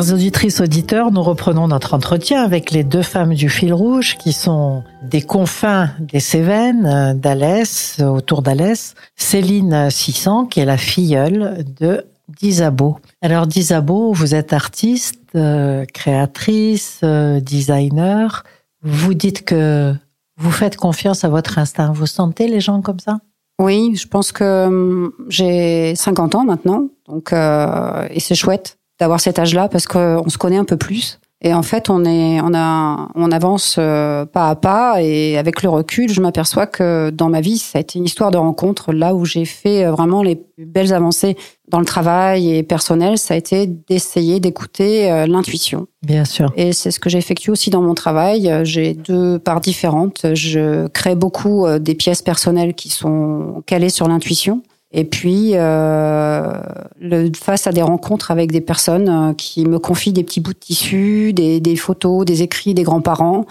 Chères 0.00 0.14
auditrices, 0.14 0.60
auditeurs, 0.62 1.10
nous 1.10 1.22
reprenons 1.22 1.68
notre 1.68 1.92
entretien 1.92 2.42
avec 2.42 2.70
les 2.70 2.84
deux 2.84 3.02
femmes 3.02 3.34
du 3.34 3.50
fil 3.50 3.74
rouge 3.74 4.16
qui 4.16 4.32
sont 4.32 4.82
des 5.02 5.20
confins 5.20 5.90
des 6.00 6.20
Cévennes, 6.20 7.20
d'Alès, 7.20 8.00
autour 8.00 8.40
d'Alès. 8.40 8.94
Céline 9.16 9.90
Sissan, 9.90 10.46
qui 10.46 10.60
est 10.60 10.64
la 10.64 10.78
filleule 10.78 11.66
de 11.78 12.06
d'Isabeau. 12.28 12.96
Alors 13.20 13.46
d'Isabeau, 13.46 14.14
vous 14.14 14.34
êtes 14.34 14.54
artiste, 14.54 15.20
euh, 15.34 15.84
créatrice, 15.84 17.00
euh, 17.04 17.40
designer. 17.40 18.44
Vous 18.82 19.12
dites 19.12 19.44
que 19.44 19.92
vous 20.38 20.50
faites 20.50 20.76
confiance 20.76 21.24
à 21.24 21.28
votre 21.28 21.58
instinct. 21.58 21.92
Vous 21.92 22.06
sentez 22.06 22.48
les 22.48 22.60
gens 22.60 22.80
comme 22.80 23.00
ça? 23.00 23.18
Oui, 23.58 23.94
je 23.96 24.08
pense 24.08 24.32
que 24.32 24.66
hum, 24.66 25.12
j'ai 25.28 25.94
50 25.94 26.36
ans 26.36 26.44
maintenant, 26.44 26.86
donc 27.06 27.34
euh, 27.34 28.08
et 28.08 28.20
c'est 28.20 28.34
chouette 28.34 28.78
d'avoir 29.00 29.20
cet 29.20 29.38
âge-là 29.38 29.68
parce 29.68 29.86
qu'on 29.86 30.28
se 30.28 30.38
connaît 30.38 30.58
un 30.58 30.64
peu 30.64 30.76
plus. 30.76 31.18
Et 31.42 31.54
en 31.54 31.62
fait, 31.62 31.88
on 31.88 32.04
est, 32.04 32.38
on 32.42 32.52
a, 32.52 33.08
on 33.14 33.32
avance 33.32 33.76
euh, 33.78 34.26
pas 34.26 34.50
à 34.50 34.56
pas. 34.56 35.02
Et 35.02 35.38
avec 35.38 35.62
le 35.62 35.70
recul, 35.70 36.12
je 36.12 36.20
m'aperçois 36.20 36.66
que 36.66 37.08
dans 37.08 37.30
ma 37.30 37.40
vie, 37.40 37.56
ça 37.56 37.78
a 37.78 37.80
été 37.80 37.98
une 37.98 38.04
histoire 38.04 38.30
de 38.30 38.36
rencontre. 38.36 38.92
Là 38.92 39.14
où 39.14 39.24
j'ai 39.24 39.46
fait 39.46 39.86
euh, 39.86 39.90
vraiment 39.90 40.22
les 40.22 40.36
plus 40.36 40.66
belles 40.66 40.92
avancées 40.92 41.38
dans 41.70 41.78
le 41.78 41.86
travail 41.86 42.54
et 42.54 42.62
personnel, 42.62 43.16
ça 43.16 43.34
a 43.34 43.36
été 43.36 43.66
d'essayer 43.66 44.38
d'écouter 44.38 45.10
euh, 45.10 45.26
l'intuition. 45.26 45.86
Bien 46.02 46.26
sûr. 46.26 46.52
Et 46.56 46.74
c'est 46.74 46.90
ce 46.90 47.00
que 47.00 47.08
j'effectue 47.08 47.50
aussi 47.50 47.70
dans 47.70 47.80
mon 47.80 47.94
travail. 47.94 48.50
Euh, 48.50 48.64
J'ai 48.64 48.92
deux 48.92 49.38
parts 49.38 49.60
différentes. 49.60 50.26
Je 50.34 50.88
crée 50.88 51.14
beaucoup 51.14 51.64
euh, 51.64 51.78
des 51.78 51.94
pièces 51.94 52.20
personnelles 52.22 52.74
qui 52.74 52.90
sont 52.90 53.62
calées 53.64 53.88
sur 53.88 54.08
l'intuition. 54.08 54.62
Et 54.92 55.04
puis, 55.04 55.52
euh, 55.54 56.52
le, 57.00 57.30
face 57.40 57.66
à 57.66 57.72
des 57.72 57.82
rencontres 57.82 58.30
avec 58.30 58.50
des 58.50 58.60
personnes 58.60 59.08
euh, 59.08 59.32
qui 59.34 59.64
me 59.64 59.78
confient 59.78 60.12
des 60.12 60.24
petits 60.24 60.40
bouts 60.40 60.52
de 60.52 60.58
tissu, 60.58 61.32
des, 61.32 61.60
des 61.60 61.76
photos, 61.76 62.24
des 62.24 62.42
écrits 62.42 62.74
des 62.74 62.82
grands-parents, 62.82 63.46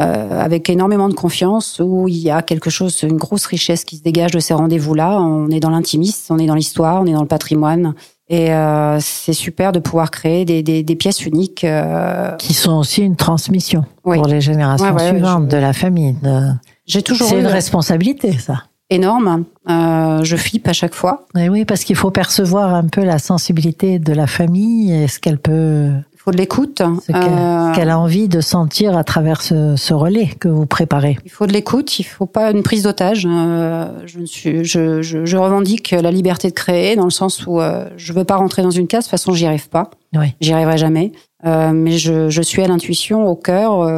euh, 0.00 0.40
avec 0.40 0.70
énormément 0.70 1.08
de 1.10 1.14
confiance, 1.14 1.80
où 1.84 2.08
il 2.08 2.16
y 2.18 2.30
a 2.30 2.40
quelque 2.40 2.70
chose, 2.70 3.02
une 3.02 3.16
grosse 3.18 3.44
richesse 3.46 3.84
qui 3.84 3.96
se 3.98 4.02
dégage 4.02 4.30
de 4.30 4.38
ces 4.38 4.54
rendez-vous-là. 4.54 5.20
On 5.20 5.50
est 5.50 5.60
dans 5.60 5.70
l'intimiste, 5.70 6.28
on 6.30 6.38
est 6.38 6.46
dans 6.46 6.54
l'histoire, 6.54 7.02
on 7.02 7.06
est 7.06 7.12
dans 7.12 7.20
le 7.22 7.28
patrimoine. 7.28 7.94
Et 8.30 8.52
euh, 8.52 8.98
c'est 9.00 9.32
super 9.32 9.72
de 9.72 9.78
pouvoir 9.80 10.10
créer 10.10 10.44
des, 10.44 10.62
des, 10.62 10.82
des 10.82 10.96
pièces 10.96 11.24
uniques. 11.26 11.64
euh, 11.64 12.34
Qui 12.36 12.54
sont 12.54 12.72
aussi 12.78 13.02
une 13.02 13.16
transmission 13.16 13.84
Oui. 14.04 14.16
pour 14.18 14.26
les 14.26 14.40
générations 14.40 14.86
Ouais, 14.86 14.92
ouais, 15.02 15.08
suivantes 15.10 15.44
je- 15.50 15.56
de 15.56 15.60
la 15.60 15.72
famille. 15.72 16.14
de- 16.22 16.50
J'ai 16.86 17.02
toujours 17.02 17.26
C'est 17.28 17.40
une 17.40 17.46
responsabilité, 17.46 18.32
ça. 18.38 18.64
Énorme. 18.90 19.44
Euh, 19.68 20.22
je 20.24 20.36
flippe 20.36 20.68
à 20.68 20.72
chaque 20.72 20.94
fois. 20.94 21.26
Et 21.36 21.48
oui, 21.48 21.64
parce 21.64 21.84
qu'il 21.84 21.96
faut 21.96 22.10
percevoir 22.10 22.74
un 22.74 22.86
peu 22.86 23.04
la 23.04 23.18
sensibilité 23.18 23.98
de 23.98 24.12
la 24.12 24.26
famille 24.26 24.92
et 24.92 25.08
ce 25.08 25.18
qu'elle 25.18 25.38
peut, 25.38 25.90
faut 26.28 26.32
de 26.32 26.36
l'écoute. 26.36 26.82
ce 27.06 27.12
qu'elle 27.12 27.32
Euh, 27.32 27.72
qu'elle 27.72 27.88
a 27.90 27.98
envie 27.98 28.28
de 28.28 28.40
sentir 28.40 28.96
à 28.96 29.04
travers 29.04 29.40
ce, 29.40 29.76
ce 29.76 29.94
relais 29.94 30.26
que 30.38 30.48
vous 30.48 30.66
préparez. 30.66 31.16
Il 31.24 31.30
faut 31.30 31.46
de 31.46 31.52
l'écoute, 31.52 31.98
il 31.98 32.04
faut 32.04 32.26
pas 32.26 32.50
une 32.50 32.62
prise 32.62 32.82
d'otage. 32.82 33.26
Euh, 33.26 33.86
je, 34.04 34.24
suis, 34.24 34.64
je, 34.64 35.00
je, 35.00 35.24
je 35.24 35.36
revendique 35.36 35.92
la 35.92 36.10
liberté 36.10 36.48
de 36.48 36.54
créer 36.54 36.96
dans 36.96 37.04
le 37.04 37.10
sens 37.10 37.46
où 37.46 37.60
euh, 37.60 37.88
je 37.96 38.12
veux 38.12 38.24
pas 38.24 38.36
rentrer 38.36 38.62
dans 38.62 38.70
une 38.70 38.86
case. 38.86 39.04
De 39.04 39.04
toute 39.04 39.10
façon, 39.12 39.32
j'y 39.32 39.46
arrive 39.46 39.68
pas. 39.68 39.90
Oui. 40.14 40.34
J'y 40.40 40.52
arriverai 40.52 40.76
jamais. 40.76 41.12
Euh, 41.46 41.72
mais 41.72 41.92
je, 41.92 42.28
je 42.28 42.42
suis 42.42 42.62
à 42.62 42.68
l'intuition, 42.68 43.26
au 43.26 43.36
cœur, 43.36 43.88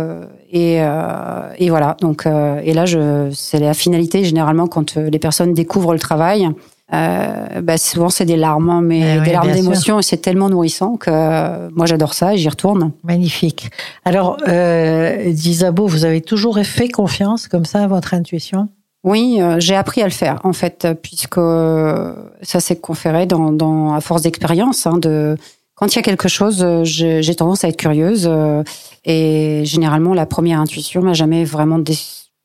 et, 0.50 0.82
euh, 0.82 1.52
et 1.58 1.70
voilà. 1.70 1.96
Donc, 2.00 2.26
euh, 2.26 2.60
et 2.64 2.75
là, 2.75 2.84
c'est 3.32 3.60
la 3.60 3.75
finalité 3.75 4.25
généralement 4.25 4.66
quand 4.66 4.96
les 4.96 5.18
personnes 5.18 5.54
découvrent 5.54 5.92
le 5.92 6.00
travail. 6.00 6.49
Euh, 6.92 7.61
bah, 7.62 7.78
souvent 7.78 8.09
c'est 8.09 8.25
des 8.25 8.37
larmes, 8.37 8.68
hein, 8.68 8.80
mais 8.82 9.16
Eh 9.16 9.18
oui, 9.20 9.25
des 9.26 9.32
larmes 9.32 9.52
d'émotion, 9.52 10.00
et 10.00 10.02
c'est 10.02 10.16
tellement 10.16 10.49
nourrissant 10.49 10.97
que 10.97 11.11
euh, 11.11 11.68
moi 11.73 11.87
j'adore 11.87 12.14
ça 12.14 12.35
et 12.35 12.38
j'y 12.38 12.49
retourne. 12.49 12.90
Magnifique. 13.04 13.70
Alors, 14.04 14.38
euh, 14.49 15.30
d'Isabeau, 15.32 15.87
vous 15.87 16.04
avez 16.04 16.20
toujours 16.20 16.59
fait 16.64 16.88
confiance 16.88 17.47
comme 17.47 17.64
ça 17.64 17.85
à 17.85 17.87
votre 17.87 18.12
intuition? 18.12 18.68
Oui, 19.04 19.38
euh, 19.40 19.61
j'ai 19.61 19.76
appris 19.76 20.02
à 20.02 20.04
le 20.04 20.11
faire 20.11 20.40
en 20.44 20.52
fait, 20.52 20.88
puisque 21.00 21.38
euh, 21.38 22.12
ça 22.42 22.61
s'est 22.61 22.76
conféré 22.76 23.25
dans, 23.26 23.52
dans 23.52 23.94
à 23.94 24.00
force 24.00 24.23
d'expérience. 24.23 24.87
Hein, 24.87 24.99
de 24.99 25.37
quand 25.76 25.94
il 25.94 25.97
y 25.97 25.99
a 26.00 26.02
quelque 26.02 26.28
chose, 26.28 26.62
euh, 26.62 26.82
j'ai 26.85 27.35
tendance 27.35 27.64
à 27.64 27.68
être 27.68 27.78
curieuse 27.78 28.26
euh, 28.28 28.62
et 29.04 29.62
généralement 29.64 30.12
la 30.12 30.26
première 30.26 30.61
intuition 30.61 31.00
m'a 31.00 31.14
jamais 31.14 31.44
vraiment 31.44 31.78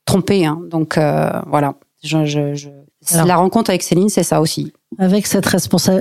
trompée. 0.06 0.46
Hein, 0.46 0.62
donc 0.70 0.98
euh, 0.98 1.30
voilà, 1.48 1.74
je, 2.04 2.26
je, 2.26 2.54
je... 2.54 2.70
Alors- 3.14 3.28
la 3.28 3.36
rencontre 3.38 3.70
avec 3.70 3.84
Céline, 3.84 4.10
c'est 4.10 4.24
ça 4.24 4.42
aussi. 4.42 4.74
Avec 4.98 5.28
cette, 5.28 5.48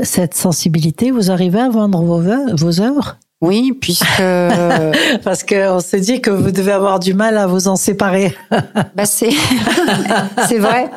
cette 0.04 0.34
sensibilité, 0.34 1.10
vous 1.10 1.30
arrivez 1.30 1.60
à 1.60 1.68
vendre 1.68 2.02
vos, 2.02 2.22
vos 2.56 2.80
œuvres? 2.80 3.16
Oui, 3.44 3.72
puisque 3.78 4.22
Parce 5.24 5.42
qu'on 5.42 5.80
s'est 5.80 6.00
dit 6.00 6.20
que 6.20 6.30
vous 6.30 6.50
devez 6.50 6.72
avoir 6.72 6.98
du 6.98 7.14
mal 7.14 7.36
à 7.36 7.46
vous 7.46 7.68
en 7.68 7.76
séparer. 7.76 8.34
Bah 8.96 9.06
c'est 9.06 9.30
c'est 10.48 10.58
vrai, 10.58 10.88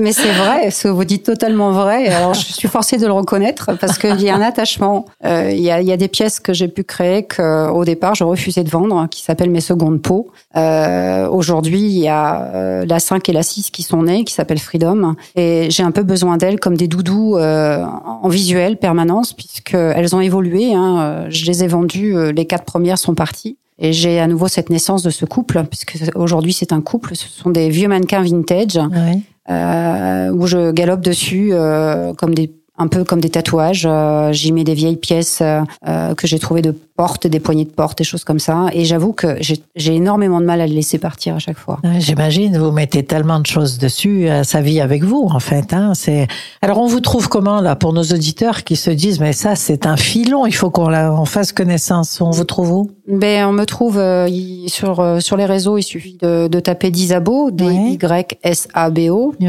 mais 0.00 0.12
c'est 0.12 0.32
vrai, 0.32 0.70
ce 0.70 0.84
que 0.84 0.88
vous 0.88 1.04
dites 1.04 1.24
totalement 1.24 1.70
vrai. 1.70 2.08
Alors 2.08 2.34
je 2.34 2.52
suis 2.52 2.68
forcée 2.68 2.96
de 2.96 3.06
le 3.06 3.12
reconnaître 3.12 3.70
parce 3.80 3.98
qu'il 3.98 4.20
y 4.20 4.28
a 4.28 4.34
un 4.34 4.40
attachement. 4.40 5.04
Euh, 5.24 5.50
Il 5.52 5.60
y, 5.60 5.70
a, 5.70 5.80
il 5.80 5.86
y 5.86 5.92
a 5.92 5.96
des 5.96 6.08
pièces 6.08 6.40
que 6.40 6.52
j'ai 6.52 6.68
pu 6.68 6.84
créer 6.84 7.24
que 7.24 7.70
au 7.70 7.84
départ 7.84 8.14
je 8.14 8.24
refusais 8.24 8.64
de 8.64 8.70
vendre, 8.70 9.06
qui 9.08 9.22
s'appellent 9.22 9.50
mes 9.50 9.60
secondes 9.60 10.00
peaux. 10.02 10.28
Euh, 10.56 11.28
Aujourd'hui 11.28 11.80
il 11.80 11.98
y 11.98 12.08
a 12.08 12.42
euh, 12.54 12.84
la 12.86 12.98
5 12.98 13.28
et 13.28 13.32
la 13.32 13.42
6 13.42 13.70
qui 13.70 13.82
sont 13.82 14.02
nées, 14.02 14.24
qui 14.24 14.34
s'appellent 14.34 14.58
Freedom, 14.58 15.14
et 15.36 15.68
j'ai 15.70 15.82
un 15.82 15.92
peu 15.92 16.02
besoin 16.02 16.36
d'elles 16.36 16.58
comme 16.58 16.76
des 16.76 16.88
doudous 16.88 17.36
euh, 17.36 17.84
en 17.84 18.28
visuel 18.28 18.76
permanence 18.78 19.32
puisque 19.32 19.74
elles 19.74 20.14
ont 20.14 20.20
évolué. 20.20 20.74
Hein. 20.74 21.26
Je 21.28 21.44
les 21.46 21.62
ai 21.62 21.68
vendues, 21.68 21.77
euh, 21.86 22.32
les 22.32 22.46
quatre 22.46 22.64
premières 22.64 22.98
sont 22.98 23.14
parties. 23.14 23.56
Et 23.80 23.92
j'ai 23.92 24.18
à 24.18 24.26
nouveau 24.26 24.48
cette 24.48 24.70
naissance 24.70 25.02
de 25.04 25.10
ce 25.10 25.24
couple, 25.24 25.62
puisque 25.70 25.96
aujourd'hui 26.16 26.52
c'est 26.52 26.72
un 26.72 26.80
couple, 26.80 27.14
ce 27.14 27.28
sont 27.28 27.50
des 27.50 27.68
vieux 27.70 27.86
mannequins 27.88 28.22
vintage 28.22 28.76
Oui. 28.90 29.22
euh, 29.50 30.30
où 30.32 30.46
je 30.48 30.72
galope 30.72 31.00
dessus 31.00 31.50
euh, 31.52 32.12
comme 32.14 32.34
des 32.34 32.50
un 32.80 32.86
peu 32.86 33.02
comme 33.04 33.20
des 33.20 33.30
tatouages. 33.30 33.86
Euh, 33.90 34.32
J'y 34.32 34.52
mets 34.52 34.62
des 34.64 34.74
vieilles 34.74 34.96
pièces 34.96 35.42
euh, 35.42 36.14
que 36.14 36.26
j'ai 36.28 36.38
trouvées 36.38 36.62
de 36.62 36.74
portes, 36.98 37.28
des 37.28 37.38
poignées 37.40 37.64
de 37.64 37.70
porte, 37.70 37.96
des 37.98 38.04
choses 38.04 38.24
comme 38.24 38.40
ça. 38.40 38.66
Et 38.72 38.84
j'avoue 38.84 39.12
que 39.12 39.36
j'ai 39.40 39.94
énormément 39.94 40.40
de 40.40 40.46
mal 40.46 40.60
à 40.60 40.66
les 40.66 40.74
laisser 40.74 40.98
partir 40.98 41.36
à 41.36 41.38
chaque 41.38 41.56
fois. 41.56 41.78
Ouais, 41.84 42.00
J'imagine, 42.00 42.58
vous 42.58 42.72
mettez 42.72 43.04
tellement 43.04 43.38
de 43.38 43.46
choses 43.46 43.78
dessus, 43.78 44.28
euh, 44.28 44.42
sa 44.42 44.60
vie 44.60 44.80
avec 44.80 45.04
vous, 45.04 45.28
en 45.30 45.38
fait. 45.38 45.72
Hein, 45.72 45.92
c'est. 45.94 46.26
Alors, 46.60 46.78
on 46.78 46.88
vous 46.88 47.00
trouve 47.00 47.28
comment 47.28 47.60
là 47.60 47.76
pour 47.76 47.92
nos 47.92 48.02
auditeurs 48.02 48.64
qui 48.64 48.74
se 48.74 48.90
disent, 48.90 49.20
mais 49.20 49.32
ça, 49.32 49.54
c'est 49.54 49.86
un 49.86 49.96
filon, 49.96 50.44
il 50.44 50.52
faut 50.60 50.70
qu'on 50.70 50.88
la- 50.88 51.12
on 51.12 51.24
fasse 51.24 51.52
connaissance. 51.52 52.20
On 52.20 52.30
vous 52.30 52.44
trouve 52.44 52.72
où? 52.72 52.90
Ben, 53.06 53.46
on 53.46 53.52
me 53.52 53.64
trouve 53.64 53.96
euh, 53.98 54.28
sur 54.66 54.98
euh, 55.00 55.20
sur 55.20 55.36
les 55.36 55.46
réseaux. 55.46 55.78
Il 55.78 55.82
suffit 55.84 56.18
de, 56.20 56.48
de 56.48 56.60
taper 56.60 56.90
Disabo, 56.90 57.50
d 57.52 57.64
y 57.64 57.98
s 58.42 58.68
a 58.74 58.90
b 58.90 58.98
o 59.10 59.34
Oui. 59.40 59.46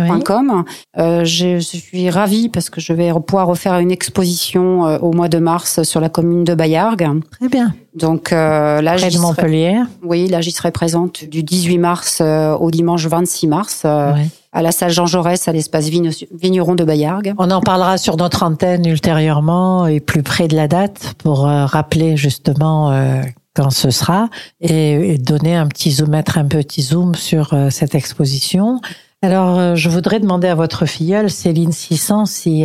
Euh, 0.97 1.25
je 1.25 1.59
suis 1.59 2.09
ravie 2.09 2.47
parce 2.49 2.69
que 2.69 2.79
je 2.79 2.93
vais 2.93 3.11
pouvoir 3.25 3.47
refaire 3.47 3.77
une 3.79 3.91
exposition 3.91 4.87
euh, 4.87 4.97
au 4.99 5.11
mois 5.13 5.27
de 5.29 5.39
mars 5.39 5.83
sur 5.83 5.99
la 5.99 6.09
commune 6.09 6.43
de 6.43 6.53
Bayargues. 6.53 7.09
Très 7.39 7.49
bien. 7.49 7.73
Donc 7.95 8.33
euh, 8.33 8.81
là, 8.81 8.95
Près 8.95 9.07
de 9.07 9.11
serai, 9.13 9.21
Montpellier. 9.21 9.81
oui, 10.03 10.27
là, 10.27 10.41
j'y 10.41 10.51
serai 10.51 10.71
présente 10.71 11.23
du 11.23 11.41
18 11.41 11.77
mars 11.77 12.19
euh, 12.21 12.53
au 12.55 12.69
dimanche 12.69 13.05
26 13.05 13.47
mars 13.47 13.81
euh, 13.85 14.13
Ouais. 14.13 14.27
à 14.51 14.61
la 14.61 14.71
salle 14.73 14.91
Jean 14.91 15.05
Jaurès 15.05 15.47
à 15.47 15.53
l'espace 15.53 15.87
Vigneron 15.87 16.75
de 16.75 16.83
Bayargues. 16.83 17.33
On 17.37 17.49
en 17.51 17.61
parlera 17.61 17.97
sur 17.97 18.17
notre 18.17 18.43
antenne 18.43 18.85
ultérieurement 18.85 19.87
et 19.87 20.01
plus 20.01 20.21
près 20.21 20.47
de 20.49 20.55
la 20.57 20.67
date 20.67 21.13
pour 21.17 21.47
euh, 21.47 21.65
rappeler 21.65 22.17
justement 22.17 22.91
euh, 22.91 23.21
quand 23.55 23.69
ce 23.69 23.89
sera 23.89 24.29
et, 24.59 25.13
et 25.13 25.17
donner 25.17 25.55
un 25.55 25.67
petit 25.67 25.91
zoom, 25.91 26.09
mettre 26.09 26.37
un 26.37 26.45
petit 26.45 26.81
zoom 26.81 27.15
sur 27.15 27.53
cette 27.71 27.95
exposition. 27.95 28.79
Alors, 29.21 29.75
je 29.75 29.89
voudrais 29.89 30.19
demander 30.19 30.47
à 30.47 30.55
votre 30.55 30.85
filleule, 30.85 31.29
Céline 31.29 31.71
600, 31.73 32.25
si 32.25 32.63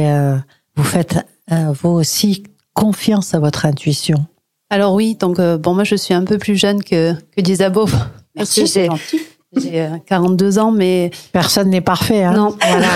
vous 0.77 0.85
faites 0.85 1.27
vous 1.51 1.91
aussi 1.91 2.45
confiance 2.75 3.35
à 3.35 3.41
votre 3.41 3.67
intuition. 3.67 4.25
Alors 4.75 4.93
oui, 4.95 5.15
donc 5.15 5.39
euh, 5.39 5.57
bon, 5.57 5.73
moi 5.75 5.85
je 5.85 5.95
suis 5.95 6.15
un 6.15 6.25
peu 6.25 6.37
plus 6.37 6.57
jeune 6.57 6.83
que 6.83 7.13
que 7.37 7.41
Disabo. 7.41 7.87
Parce 8.37 8.53
que 8.57 8.67
j'ai 8.67 8.89
j'ai 9.57 9.83
euh, 9.83 9.89
42 10.09 10.59
ans, 10.59 10.73
mais 10.73 11.13
Personne 11.31 11.71
n'est 11.71 11.81
parfait, 11.81 12.25
hein 12.25 12.33
non, 12.33 12.57
voilà. 12.61 12.89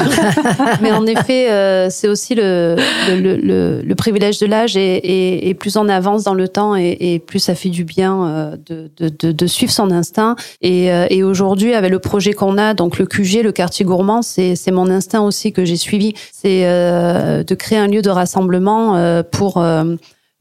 mais 0.82 0.90
en 0.90 1.06
effet, 1.06 1.52
euh, 1.52 1.88
c'est 1.88 2.08
aussi 2.08 2.34
le, 2.34 2.74
le, 3.08 3.20
le, 3.20 3.36
le- 3.36 3.82
le 3.82 3.94
privilège 3.94 4.40
de 4.40 4.46
l'âge 4.46 4.76
et, 4.76 4.96
et, 4.96 5.48
et 5.48 5.54
plus 5.54 5.76
on 5.76 5.88
avance 5.88 6.24
dans 6.24 6.34
le 6.34 6.48
temps 6.48 6.74
et, 6.74 6.96
et 6.98 7.20
plus 7.20 7.38
ça 7.38 7.54
fait 7.54 7.68
du 7.68 7.84
bien 7.84 8.26
euh, 8.26 8.56
de, 8.66 8.90
de, 8.96 9.08
de, 9.08 9.30
de 9.30 9.46
suivre 9.46 9.70
son 9.70 9.92
instinct. 9.92 10.34
Et, 10.60 10.90
euh, 10.90 11.06
et 11.10 11.22
aujourd'hui, 11.22 11.74
avec 11.74 11.92
le 11.92 12.00
projet 12.00 12.32
qu'on 12.32 12.58
a, 12.58 12.74
donc 12.74 12.98
le 12.98 13.06
QG, 13.06 13.44
le 13.44 13.52
quartier 13.52 13.84
gourmand, 13.84 14.22
c'est 14.22 14.56
c'est 14.56 14.72
mon 14.72 14.90
instinct 14.90 15.20
aussi 15.20 15.52
que 15.52 15.64
j'ai 15.64 15.76
suivi. 15.76 16.14
C'est 16.32 16.62
euh, 16.66 17.44
de 17.44 17.54
créer 17.54 17.78
un 17.78 17.86
lieu 17.86 18.02
de 18.02 18.10
rassemblement 18.10 18.96
euh, 18.96 19.22
pour 19.22 19.58
euh, 19.58 19.94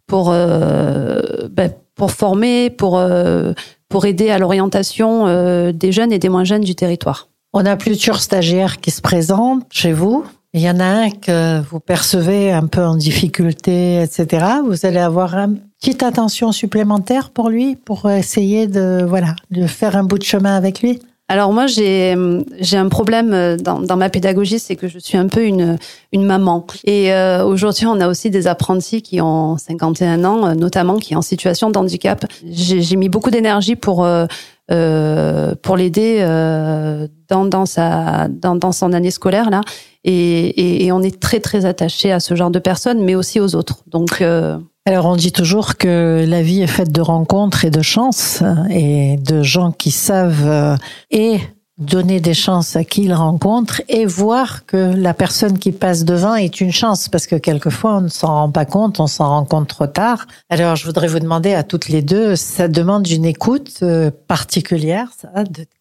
pour 0.08 0.32
euh, 0.32 1.22
ben, 1.52 1.72
pour 1.96 2.12
former, 2.12 2.70
pour 2.70 2.98
euh, 2.98 3.54
pour 3.90 4.06
aider 4.06 4.30
à 4.30 4.40
l'orientation 4.40 5.28
euh, 5.28 5.72
des 5.72 5.92
jeunes 5.92 6.12
et 6.12 6.20
des 6.20 6.30
moins 6.30 6.44
jeunes 6.44 6.64
du 6.64 6.76
territoire. 6.76 7.30
On 7.54 7.66
a 7.66 7.76
plusieurs 7.76 8.22
stagiaires 8.22 8.80
qui 8.80 8.92
se 8.92 9.02
présentent 9.02 9.66
chez 9.72 9.94
vous. 9.94 10.26
Il 10.54 10.62
y 10.62 10.70
en 10.70 10.80
a 10.80 10.86
un 10.86 11.10
que 11.12 11.62
vous 11.62 11.80
percevez 11.80 12.52
un 12.52 12.68
peu 12.68 12.84
en 12.84 12.96
difficulté, 12.96 14.02
etc. 14.02 14.46
Vous 14.66 14.86
allez 14.86 15.00
avoir 15.00 15.36
une 15.36 15.60
petite 15.80 16.04
attention 16.04 16.52
supplémentaire 16.52 17.30
pour 17.30 17.50
lui, 17.50 17.76
pour 17.76 18.10
essayer 18.10 18.68
de, 18.68 19.06
voilà, 19.08 19.36
de 19.52 19.68
faire 19.68 19.96
un 19.96 20.04
bout 20.04 20.18
de 20.18 20.24
chemin 20.24 20.56
avec 20.56 20.82
lui. 20.82 21.00
Alors 21.30 21.52
moi 21.52 21.68
j'ai 21.68 22.14
un 22.14 22.90
problème 22.90 23.34
euh, 23.34 23.58
dans, 23.58 23.98
ma 23.98 24.10
pédagogie, 24.10 24.60
c'est 24.60 24.78
que 24.78 24.88
je 24.88 24.98
suis 24.98 25.18
un 25.18 25.28
peu 25.28 25.44
une 25.44 25.78
une 26.14 26.24
maman. 26.24 26.66
Et 26.86 27.14
euh, 27.14 27.44
aujourd'hui 27.44 27.86
on 27.86 28.00
a 28.00 28.08
aussi 28.08 28.30
des 28.30 28.48
apprentis 28.48 29.02
qui 29.02 29.20
ont 29.20 29.58
51 29.58 30.24
ans, 30.24 30.48
euh, 30.48 30.54
notamment 30.54 30.98
qui 30.98 31.14
sont 31.14 31.20
en 31.20 31.22
situation 31.22 31.70
de 31.70 31.78
handicap. 31.78 32.26
J'ai 32.46 32.82
j'ai 32.82 32.96
mis 32.96 33.10
beaucoup 33.10 33.30
d'énergie 33.30 33.76
pour 33.76 34.06
euh, 34.06 34.26
euh, 34.72 35.54
pour 35.62 35.76
l'aider 35.76 36.20
euh, 36.22 37.08
dans 37.28 37.46
dans 37.46 37.66
sa 37.66 38.30
dans 38.30 38.56
dans 38.56 38.72
son 38.72 38.94
année 38.94 39.12
scolaire 39.12 39.50
là. 39.50 39.62
Et, 40.06 40.14
et, 40.14 40.86
et 40.86 40.92
on 40.94 41.02
est 41.02 41.20
très 41.20 41.42
très 41.42 41.66
attaché 41.66 42.14
à 42.14 42.22
ce 42.22 42.36
genre 42.36 42.52
de 42.52 42.60
personnes, 42.60 43.04
mais 43.04 43.16
aussi 43.16 43.42
aux 43.42 43.56
autres. 43.56 43.84
Donc 43.88 44.22
euh, 44.22 44.58
Alors 44.88 45.06
on 45.06 45.18
dit 45.18 45.34
toujours 45.34 45.76
que 45.76 46.24
la 46.26 46.42
vie 46.42 46.62
est 46.62 46.66
faite 46.66 46.94
de 46.94 47.02
rencontres 47.02 47.66
et 47.66 47.70
de 47.70 47.82
chances 47.82 48.42
et 48.70 49.18
de 49.18 49.44
gens 49.44 49.74
qui 49.74 49.92
savent 49.92 50.48
euh, 50.48 50.78
et 51.12 51.42
donner 51.78 52.22
des 52.22 52.34
chances 52.34 52.78
à 52.78 52.86
qui 52.86 53.04
ils 53.04 53.14
rencontrent 53.14 53.82
et 53.90 54.06
voir 54.06 54.66
que 54.66 54.78
la 54.78 55.14
personne 55.14 55.60
qui 55.60 55.74
passe 55.74 56.06
devant 56.06 56.36
est 56.36 56.62
une 56.62 56.72
chance 56.72 57.10
parce 57.10 57.28
que 57.28 57.36
quelquefois 57.36 57.98
on 57.98 58.02
ne 58.02 58.08
s'en 58.08 58.28
rend 58.28 58.50
pas 58.50 58.64
compte, 58.64 59.02
on 59.02 59.08
s'en 59.08 59.28
rend 59.28 59.44
compte 59.44 59.68
trop 59.68 59.88
tard. 59.88 60.26
Alors 60.50 60.78
je 60.78 60.86
voudrais 60.86 61.10
vous 61.10 61.20
demander 61.20 61.54
à 61.54 61.64
toutes 61.64 61.90
les 61.90 62.02
deux, 62.02 62.38
ça 62.38 62.70
demande 62.70 63.10
une 63.10 63.26
écoute 63.26 63.80
euh, 63.82 64.10
particulière, 64.30 65.10
ça, 65.18 65.28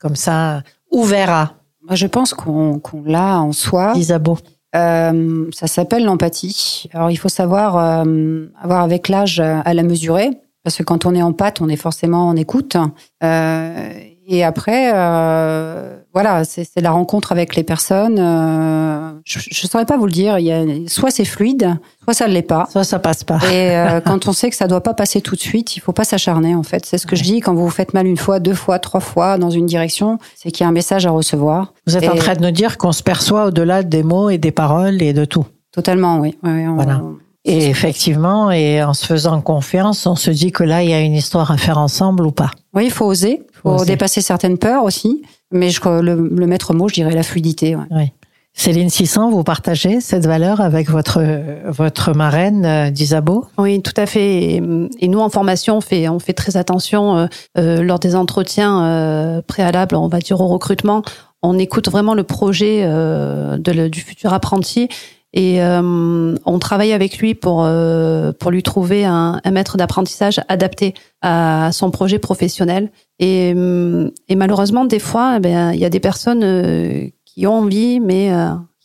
comme 0.01 0.17
ça, 0.17 0.65
ouvert 0.91 1.31
à 1.31 1.53
Moi, 1.87 1.95
je 1.95 2.09
pense 2.09 2.35
qu'on 2.35 2.81
qu'on 2.81 3.05
l'a 3.05 3.41
en 3.41 3.53
soi. 3.53 3.93
Isabeau. 3.95 4.37
Euh, 4.77 5.49
ça 5.53 5.67
s'appelle 5.67 6.05
l'empathie. 6.05 6.89
Alors, 6.93 7.11
il 7.11 7.17
faut 7.17 7.29
savoir 7.29 7.77
euh, 7.77 8.47
avoir 8.61 8.83
avec 8.83 9.09
l'âge 9.09 9.41
à 9.41 9.75
la 9.75 9.83
mesurer, 9.83 10.31
parce 10.63 10.77
que 10.77 10.83
quand 10.83 11.07
on 11.07 11.15
est 11.15 11.23
en 11.23 11.33
pâte, 11.33 11.61
on 11.61 11.69
est 11.69 11.77
forcément 11.77 12.29
en 12.29 12.37
écoute. 12.37 12.77
Euh, 13.23 13.91
et 14.29 14.43
après, 14.45 14.91
euh, 14.95 15.97
voilà, 16.13 16.45
c'est 16.45 16.69
la 16.81 16.91
rencontre 16.91 17.33
avec 17.33 17.55
les 17.57 17.63
personnes. 17.63 18.19
euh, 18.19 19.13
je 19.25 19.39
ne 19.39 19.69
saurais 19.69 19.87
pas 19.87 19.97
vous 19.97 20.07
le 20.07 20.13
dire. 20.13 20.39
Il 20.39 20.47
y 20.47 20.53
a, 20.53 20.65
soit 20.89 21.11
c'est 21.11 21.25
fluide, 21.25 21.77
soit 22.05 22.15
ça 22.15 22.27
ne 22.29 22.33
l'est 22.33 22.43
pas. 22.43 22.67
Ça, 22.73 22.85
ça 22.85 22.99
passe 22.99 23.25
pas. 23.25 23.39
Et 23.53 23.77
euh, 23.77 24.01
quand 24.05 24.27
on 24.29 24.33
sait 24.33 24.51
que 24.51 24.57
ça 24.57 24.67
doit 24.67 24.83
pas 24.83 24.95
passer 24.95 25.21
tout 25.21 25.35
de 25.37 25.41
suite, 25.41 25.77
il 25.77 25.81
faut 25.81 25.93
pas 25.93 26.05
s'acharner 26.05 26.55
en 26.55 26.63
fait. 26.63 26.85
C'est 26.87 26.99
ce 26.99 27.07
que 27.07 27.17
je 27.17 27.23
dis 27.23 27.41
quand 27.41 27.55
vous 27.55 27.65
vous 27.65 27.71
faites 27.71 27.95
mal 27.95 28.07
une 28.07 28.17
fois, 28.17 28.41
deux 28.41 28.55
fois, 28.55 28.79
trois 28.79 29.01
fois 29.01 29.39
dans 29.39 29.51
une 29.51 29.67
direction, 29.67 30.19
c'est 30.35 30.51
qu'il 30.51 30.65
y 30.65 30.67
a 30.67 30.69
un 30.69 30.73
message 30.73 31.07
à 31.07 31.11
recevoir. 31.11 31.73
Vous 31.87 31.97
êtes 31.97 32.09
en 32.09 32.17
train 32.17 32.35
de 32.35 32.43
nous 32.43 32.51
dire 32.51 32.79
qu'on 32.79 32.93
se 32.93 33.03
perçoit 33.03 33.47
au-delà 33.47 33.83
des 33.83 34.03
mots 34.03 34.31
et 34.31 34.39
des 34.39 34.51
paroles 34.53 35.03
et 35.03 35.13
de 35.13 35.25
tout. 35.25 35.45
Totalement, 35.73 36.19
oui. 36.19 36.37
On- 36.43 36.75
Voilà. 36.77 37.01
Et 37.49 37.67
effectivement, 37.69 38.51
et 38.51 38.83
en 38.83 38.93
se 38.93 39.07
faisant 39.07 39.41
confiance, 39.41 40.07
on 40.07 40.17
se 40.17 40.31
dit 40.31 40.51
que 40.53 40.65
là, 40.65 40.83
il 40.83 40.91
y 40.91 40.95
a 40.95 41.01
une 41.01 41.15
histoire 41.15 41.51
à 41.51 41.57
faire 41.57 41.79
ensemble 41.79 42.27
ou 42.27 42.33
pas. 42.33 42.51
Oui, 42.75 42.87
il 42.87 42.91
faut 42.91 43.05
oser, 43.07 43.41
il 43.43 43.57
faut 43.57 43.71
Faut 43.71 43.75
oser. 43.83 43.87
dépasser 43.93 44.21
certaines 44.21 44.59
peurs 44.59 44.83
aussi. 44.85 45.23
Mais 45.53 45.71
je, 45.71 45.79
crois- 45.81 46.03
le, 46.03 46.29
le 46.29 46.47
maître 46.47 46.75
mot, 46.75 46.89
je 46.89 46.95
dirais 46.95 47.15
la 47.15 47.23
fluidité. 47.23 47.77
ouais. 47.77 47.85
Oui. 47.93 48.13
Céline 48.59 48.89
600, 48.89 49.31
vous 49.31 49.45
partagez 49.45 50.01
cette 50.01 50.25
valeur 50.25 50.63
avec 50.63 50.89
votre, 50.89 51.23
votre 51.71 52.15
marraine 52.15 52.65
euh, 52.65 52.91
d'Isabeau 52.91 53.45
Oui, 53.59 53.83
tout 53.83 53.93
à 53.99 54.07
fait. 54.07 54.55
Et, 54.55 54.61
nous, 55.09 55.21
en 55.21 55.29
formation, 55.29 55.77
on 55.77 55.81
fait, 55.83 56.09
on 56.09 56.19
fait 56.19 56.33
très 56.33 56.57
attention 56.57 57.17
euh, 57.19 57.27
euh, 57.59 57.83
lors 57.83 57.99
des 57.99 58.17
entretiens 58.17 58.83
euh, 58.83 59.43
préalables, 59.47 59.95
on 59.95 60.09
va 60.09 60.21
dire 60.21 60.41
au 60.41 60.47
recrutement. 60.47 61.03
On 61.43 61.59
écoute 61.59 61.91
vraiment 61.91 62.15
le 62.15 62.23
projet 62.23 62.81
euh, 62.85 63.59
de 63.59 63.89
du 63.89 64.01
futur 64.01 64.33
apprenti 64.33 64.89
et 65.39 65.63
euh, 65.63 66.35
on 66.47 66.59
travaille 66.59 66.93
avec 66.95 67.19
lui 67.19 67.35
pour, 67.35 67.63
euh, 67.63 68.33
pour 68.33 68.51
lui 68.51 68.63
trouver 68.63 69.05
un, 69.05 69.39
un 69.45 69.51
maître 69.51 69.77
d'apprentissage 69.77 70.41
adapté 70.49 70.95
à 71.21 71.69
son 71.73 71.91
projet 71.91 72.19
professionnel. 72.19 72.91
Et, 73.19 73.53
euh, 73.55 74.11
et 74.29 74.35
malheureusement, 74.35 74.87
des 74.87 74.99
fois, 74.99 75.35
eh 75.37 75.41
ben, 75.41 75.73
il 75.73 75.79
y 75.79 75.85
a 75.85 75.91
des 75.91 76.01
personnes 76.01 77.11
qui 77.27 77.47
ont 77.47 77.53
envie, 77.59 78.01
mais 78.01 78.33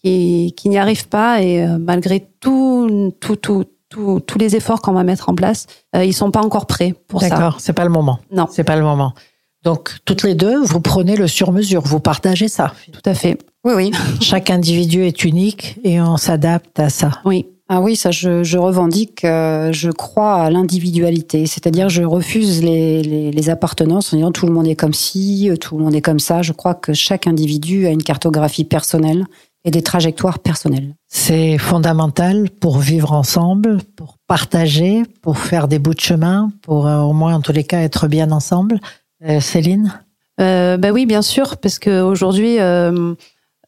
qui, 0.03 0.53
qui 0.57 0.67
n'y 0.69 0.77
arrivent 0.77 1.07
pas. 1.07 1.41
Et 1.41 1.65
malgré 1.79 2.27
tout, 2.41 3.13
tout, 3.21 3.37
tout- 3.37 3.65
tous 3.89 4.37
les 4.39 4.55
efforts 4.55 4.81
qu'on 4.81 4.93
va 4.93 5.03
mettre 5.03 5.27
en 5.27 5.35
place, 5.35 5.67
euh, 5.97 6.05
ils 6.05 6.13
sont 6.13 6.31
pas 6.31 6.39
encore 6.41 6.65
prêts 6.65 6.93
pour 7.09 7.19
ça. 7.21 7.27
D'accord, 7.29 7.55
c'est 7.59 7.73
pas 7.73 7.83
le 7.83 7.89
moment. 7.89 8.19
Non, 8.31 8.47
C'est 8.49 8.63
pas 8.63 8.77
le 8.77 8.83
moment. 8.83 9.11
Donc, 9.63 9.97
toutes 10.05 10.23
les 10.23 10.35
deux, 10.35 10.59
vous 10.63 10.81
prenez 10.81 11.15
le 11.15 11.27
sur-mesure, 11.27 11.81
vous 11.81 11.99
partagez 11.99 12.47
ça. 12.47 12.73
tout 12.91 13.01
à 13.05 13.13
fait. 13.13 13.37
Oui, 13.63 13.73
oui. 13.75 13.91
Chaque 14.19 14.49
individu 14.49 15.05
est 15.05 15.23
unique 15.23 15.79
et 15.83 16.01
on 16.01 16.17
s'adapte 16.17 16.79
à 16.79 16.89
ça. 16.89 17.11
Oui. 17.25 17.45
Ah 17.73 17.79
oui, 17.79 17.95
ça, 17.95 18.11
je, 18.11 18.43
je 18.43 18.57
revendique, 18.57 19.23
euh, 19.23 19.71
je 19.71 19.91
crois 19.91 20.35
à 20.43 20.49
l'individualité. 20.49 21.45
C'est-à-dire, 21.45 21.87
je 21.87 22.03
refuse 22.03 22.61
les, 22.61 23.01
les, 23.01 23.31
les 23.31 23.49
appartenances 23.49 24.11
en 24.11 24.17
disant 24.17 24.31
tout 24.33 24.45
le 24.45 24.51
monde 24.51 24.67
est 24.67 24.75
comme 24.75 24.93
ci, 24.93 25.49
euh, 25.49 25.55
tout 25.55 25.77
le 25.77 25.83
monde 25.85 25.95
est 25.95 26.01
comme 26.01 26.19
ça. 26.19 26.41
Je 26.41 26.51
crois 26.51 26.73
que 26.73 26.91
chaque 26.93 27.27
individu 27.27 27.87
a 27.87 27.91
une 27.91 28.03
cartographie 28.03 28.65
personnelle 28.65 29.25
et 29.63 29.71
des 29.71 29.83
trajectoires 29.83 30.39
personnelles. 30.39 30.95
C'est 31.07 31.57
fondamental 31.57 32.49
pour 32.49 32.79
vivre 32.79 33.13
ensemble, 33.13 33.77
pour 33.95 34.17
partager, 34.27 35.03
pour 35.21 35.37
faire 35.37 35.67
des 35.67 35.79
bouts 35.79 35.93
de 35.93 35.99
chemin, 35.99 36.51
pour 36.63 36.87
euh, 36.87 36.99
au 36.99 37.13
moins 37.13 37.35
en 37.35 37.41
tous 37.41 37.53
les 37.53 37.63
cas 37.63 37.79
être 37.79 38.07
bien 38.07 38.31
ensemble. 38.31 38.81
Euh, 39.27 39.39
Céline 39.39 39.99
Euh, 40.39 40.77
bah 40.77 40.91
oui, 40.91 41.05
bien 41.05 41.21
sûr, 41.21 41.57
parce 41.57 41.77
que 41.79 42.01
aujourd'hui, 42.01 42.59
euh, 42.59 43.13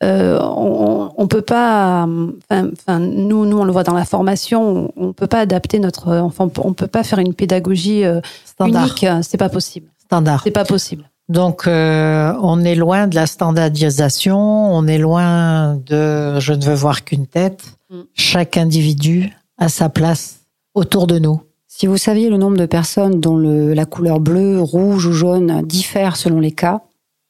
euh, 0.03 0.39
on, 0.41 1.11
on 1.17 1.27
peut 1.27 1.41
pas. 1.41 2.07
Enfin, 2.49 2.69
enfin, 2.73 2.99
nous, 2.99 3.45
nous, 3.45 3.57
on 3.59 3.63
le 3.63 3.71
voit 3.71 3.83
dans 3.83 3.93
la 3.93 4.05
formation, 4.05 4.91
on, 4.97 5.07
on 5.07 5.13
peut 5.13 5.27
pas 5.27 5.39
adapter 5.39 5.79
notre 5.79 6.11
enfant. 6.17 6.49
On 6.63 6.73
peut 6.73 6.87
pas 6.87 7.03
faire 7.03 7.19
une 7.19 7.33
pédagogie 7.33 8.03
euh, 8.03 8.19
Standard. 8.45 8.83
unique. 8.83 9.05
C'est 9.21 9.37
pas 9.37 9.49
possible. 9.49 9.87
Standard. 10.05 10.41
C'est 10.43 10.51
pas 10.51 10.65
possible. 10.65 11.09
Donc, 11.29 11.67
euh, 11.67 12.33
on 12.41 12.63
est 12.63 12.75
loin 12.75 13.07
de 13.07 13.15
la 13.15 13.27
standardisation, 13.27 14.37
on 14.37 14.87
est 14.87 14.97
loin 14.97 15.75
de 15.75 16.39
je 16.39 16.53
ne 16.53 16.63
veux 16.63 16.73
voir 16.73 17.05
qu'une 17.05 17.27
tête. 17.27 17.63
Mm. 17.89 18.01
Chaque 18.13 18.57
individu 18.57 19.31
a 19.57 19.69
sa 19.69 19.87
place 19.87 20.41
autour 20.73 21.07
de 21.07 21.19
nous. 21.19 21.41
Si 21.75 21.87
vous 21.87 21.97
saviez 21.97 22.29
le 22.29 22.37
nombre 22.37 22.55
de 22.55 22.67
personnes 22.67 23.19
dont 23.19 23.35
le, 23.35 23.73
la 23.73 23.85
couleur 23.85 24.19
bleue, 24.19 24.61
rouge 24.61 25.07
ou 25.07 25.11
jaune 25.11 25.63
diffère 25.63 26.17
selon 26.17 26.39
les 26.39 26.51
cas, 26.51 26.81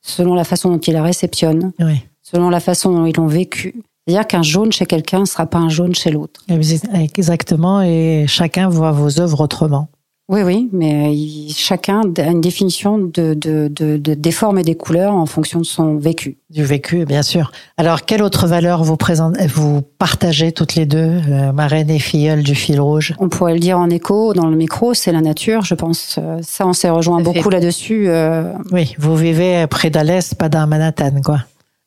selon 0.01 0.33
la 0.35 0.43
façon 0.43 0.69
dont 0.69 0.79
ils 0.79 0.91
la 0.93 1.01
réceptionnent, 1.01 1.71
Oui. 1.79 2.01
selon 2.21 2.49
la 2.49 2.59
façon 2.59 2.91
dont 2.91 3.05
ils 3.05 3.15
l'ont 3.15 3.27
vécu, 3.27 3.81
c'est-à-dire 4.05 4.27
qu'un 4.27 4.43
jaune 4.43 4.73
chez 4.73 4.85
quelqu'un 4.85 5.21
ne 5.21 5.25
sera 5.25 5.45
pas 5.45 5.59
un 5.59 5.69
jaune 5.69 5.95
chez 5.95 6.11
l'autre. 6.11 6.41
Exactement, 6.49 7.81
et 7.81 8.25
chacun 8.27 8.67
voit 8.67 8.91
vos 8.91 9.21
œuvres 9.21 9.39
autrement. 9.39 9.87
Oui, 10.29 10.41
oui, 10.41 10.69
mais 10.71 11.13
il- 11.13 11.53
chacun 11.53 12.01
a 12.17 12.21
une 12.27 12.39
définition 12.39 12.97
de, 12.97 13.33
de, 13.33 13.67
de, 13.69 13.97
de- 13.97 14.13
des 14.13 14.31
formes 14.31 14.57
et 14.57 14.63
des 14.63 14.75
couleurs 14.75 15.13
en 15.13 15.25
fonction 15.25 15.59
de 15.59 15.65
son 15.65 15.97
vécu. 15.97 16.37
Du 16.49 16.63
vécu, 16.63 17.03
bien 17.05 17.23
sûr. 17.23 17.51
Alors, 17.75 18.05
quelle 18.05 18.23
autre 18.23 18.47
valeur 18.47 18.85
vous 18.85 18.95
présentez, 18.95 19.45
vous 19.47 19.81
partagez 19.99 20.53
toutes 20.53 20.75
les 20.75 20.85
deux, 20.85 21.19
euh, 21.29 21.51
marraine 21.51 21.89
et 21.89 21.99
filleule 21.99 22.41
du 22.41 22.55
fil 22.55 22.79
rouge? 22.79 23.13
On 23.19 23.27
pourrait 23.27 23.53
le 23.53 23.59
dire 23.59 23.77
en 23.77 23.89
écho 23.89 24.33
dans 24.33 24.47
le 24.47 24.55
micro, 24.55 24.93
c'est 24.93 25.11
la 25.11 25.19
nature, 25.21 25.65
je 25.65 25.75
pense. 25.75 26.15
Euh, 26.17 26.39
Ça, 26.41 26.65
on 26.65 26.73
s'est 26.73 26.89
rejoint 26.89 27.21
beaucoup 27.21 27.49
là-dessus. 27.49 28.07
euh, 28.07 28.53
Oui, 28.71 28.95
vous 28.97 29.17
vivez 29.17 29.67
près 29.67 29.89
d'Alès, 29.89 30.33
pas 30.35 30.47
dans 30.47 30.65
Manhattan, 30.67 31.11
quoi. 31.23 31.39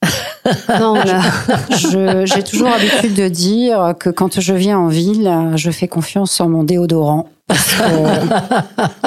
Non, 0.81 0.95
là, 0.95 1.21
je- 1.71 2.25
J'ai 2.27 2.43
toujours 2.43 2.69
l'habitude 2.69 3.15
de 3.15 3.29
dire 3.29 3.95
que 3.99 4.11
quand 4.11 4.41
je 4.41 4.53
viens 4.55 4.79
en 4.79 4.89
ville, 4.89 5.31
je 5.57 5.71
fais 5.71 5.89
confiance 5.89 6.31
sur 6.33 6.49
mon 6.49 6.63
déodorant. 6.65 7.27
Parce 7.49 7.75
que 7.75 7.83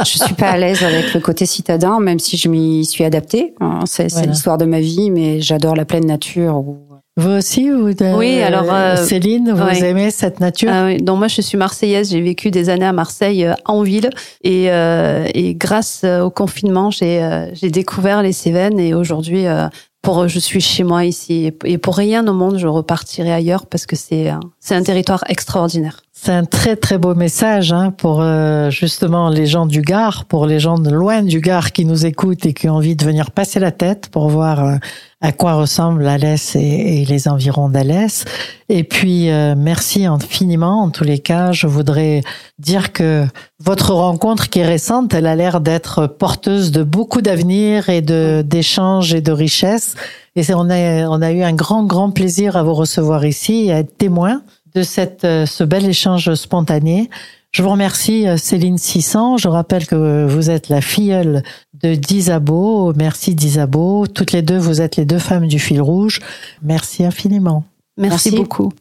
je 0.06 0.24
suis 0.24 0.34
pas 0.34 0.52
à 0.52 0.58
l'aise 0.58 0.82
avec 0.84 1.14
le 1.14 1.20
côté 1.20 1.46
citadin, 1.46 2.00
même 2.00 2.20
si 2.20 2.38
je 2.38 2.48
m'y 2.48 2.86
suis 2.86 3.04
adaptée. 3.04 3.54
Hein, 3.60 3.82
C'est 3.86 4.08
c'est 4.10 4.16
Voilà. 4.20 4.32
l'histoire 4.32 4.58
de 4.58 4.66
ma 4.66 4.80
vie, 4.80 5.12
mais 5.12 5.42
j'adore 5.42 5.76
la 5.76 5.84
pleine 5.86 6.06
nature. 6.06 6.56
où- 6.58 6.78
Vous 7.18 7.32
aussi, 7.32 7.70
vous, 7.70 7.90
euh, 8.02 8.18
Oui, 8.18 8.42
alors, 8.42 8.68
euh, 8.72 8.96
Céline, 8.96 9.52
vous 9.52 9.62
ouais. 9.66 9.84
aimez 9.84 10.10
cette 10.10 10.40
nature? 10.40 10.70
Ah 10.74 10.86
oui, 10.86 11.02
donc 11.02 11.18
moi 11.20 11.28
je 11.28 11.42
suis 11.42 11.58
marseillaise, 11.58 12.12
j'ai 12.12 12.22
vécu 12.22 12.50
des 12.50 12.70
années 12.70 12.86
à 12.86 12.94
Marseille 12.94 13.44
euh, 13.46 13.56
en 13.66 13.82
ville 13.82 14.10
et, 14.46 14.72
euh, 14.72 15.26
et 15.34 15.54
grâce 15.54 16.04
euh, 16.06 16.22
au 16.22 16.30
confinement 16.30 16.92
j'ai 16.92 17.22
euh, 17.22 17.54
j'ai 17.54 17.70
découvert 17.72 18.22
les 18.24 18.32
Cévennes 18.32 18.80
et 18.80 18.94
aujourd'hui 18.94 19.48
euh, 19.48 19.68
pour 20.02 20.28
je 20.28 20.40
suis 20.40 20.62
chez 20.62 20.84
moi 20.84 21.06
ici 21.06 21.52
et 21.66 21.78
pour 21.78 21.98
rien 21.98 22.26
au 22.28 22.34
monde 22.34 22.58
je 22.58 22.68
repartirai 22.68 23.32
ailleurs 23.32 23.66
parce 23.66 23.86
que 23.86 23.96
c'est 23.96 24.32
c'est 24.60 24.76
un 24.76 24.84
territoire 24.84 25.24
extraordinaire. 25.28 26.02
C'est 26.22 26.34
un 26.34 26.44
très 26.44 26.76
très 26.76 26.98
beau 26.98 27.16
message 27.16 27.72
hein, 27.72 27.92
pour 27.92 28.20
euh, 28.20 28.70
justement 28.70 29.30
les 29.30 29.46
gens 29.46 29.66
du 29.66 29.82
Gard, 29.82 30.26
pour 30.26 30.48
les 30.48 30.60
gens 30.60 30.78
de 30.78 30.90
loin 30.90 31.22
du 31.22 31.40
Gard 31.40 31.72
qui 31.72 31.86
nous 31.86 32.06
écoutent 32.06 32.46
et 32.46 32.54
qui 32.54 32.68
ont 32.68 32.74
envie 32.74 32.98
de 32.98 33.06
venir 33.06 33.32
passer 33.32 33.58
la 33.58 33.72
tête 33.72 34.10
pour 34.10 34.28
voir 34.28 34.66
euh, 34.66 34.76
à 35.22 35.32
quoi 35.32 35.54
ressemble 35.54 36.06
Alès 36.06 36.58
et, 36.58 37.06
les 37.08 37.30
environs 37.30 37.70
d'Alès. 37.70 38.26
Et 38.68 38.84
puis 38.84 39.32
euh, 39.32 39.56
merci 39.58 40.06
infiniment. 40.06 40.84
En 40.84 40.90
tous 40.90 41.06
les 41.06 41.20
cas, 41.20 41.54
je 41.54 41.68
voudrais 41.68 42.22
dire 42.60 42.92
que 42.92 43.26
votre 43.62 43.94
rencontre 43.94 44.50
qui 44.50 44.60
est 44.60 44.68
récente, 44.68 45.14
elle 45.14 45.26
a 45.26 45.38
l'air 45.38 45.62
d'être 45.62 46.06
porteuse 46.06 46.72
de 46.72 46.84
beaucoup 46.84 47.22
d'avenir 47.22 47.88
et 47.88 48.02
de 48.02 48.44
d'échanges 48.46 49.14
et 49.14 49.22
de 49.22 49.32
richesses. 49.32 49.96
Et 50.36 50.44
on 50.54 50.70
a 50.70 51.08
on 51.08 51.22
a 51.22 51.32
eu 51.32 51.44
un 51.44 51.54
grand 51.54 51.86
grand 51.86 52.12
plaisir 52.12 52.58
à 52.58 52.64
vous 52.64 52.74
recevoir 52.74 53.26
ici 53.26 53.68
et 53.68 53.72
à 53.72 53.80
être 53.80 53.98
témoin 53.98 54.42
de 54.74 54.84
cette, 54.84 55.24
euh, 55.26 55.46
ce 55.46 55.64
bel 55.64 55.86
échange 55.86 56.34
spontané. 56.36 57.10
Je 57.52 57.64
vous 57.64 57.70
remercie 57.70 58.28
euh, 58.28 58.38
Céline 58.38 58.78
Sissan. 58.78 59.38
Je 59.38 59.48
rappelle 59.48 59.88
que 59.88 60.26
vous 60.28 60.50
êtes 60.50 60.70
la 60.70 60.82
filleule 60.82 61.44
de 61.82 61.96
d'Isabeau. 61.96 62.94
Merci 62.96 63.36
d'Isabeau. 63.36 64.06
Toutes 64.08 64.32
les 64.32 64.42
deux, 64.42 64.58
vous 64.58 64.82
êtes 64.82 64.98
les 64.98 65.06
deux 65.06 65.20
femmes 65.20 65.48
du 65.48 65.60
fil 65.60 65.82
rouge. 65.82 66.20
Merci 66.62 67.04
infiniment. 67.04 67.64
Merci, 67.98 68.30
Merci. 68.30 68.32
beaucoup. 68.32 68.72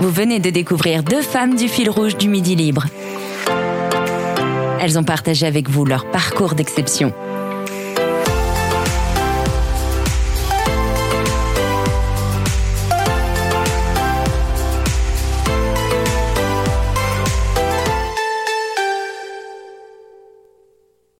Vous 0.00 0.10
venez 0.10 0.38
de 0.38 0.50
découvrir 0.50 1.02
deux 1.02 1.22
femmes 1.22 1.56
du 1.56 1.68
fil 1.68 1.90
rouge 1.90 2.16
du 2.16 2.28
Midi 2.28 2.54
Libre. 2.54 2.86
Elles 4.80 4.98
ont 4.98 5.04
partagé 5.04 5.46
avec 5.46 5.68
vous 5.70 5.84
leur 5.84 6.10
parcours 6.10 6.54
d'exception. 6.54 7.12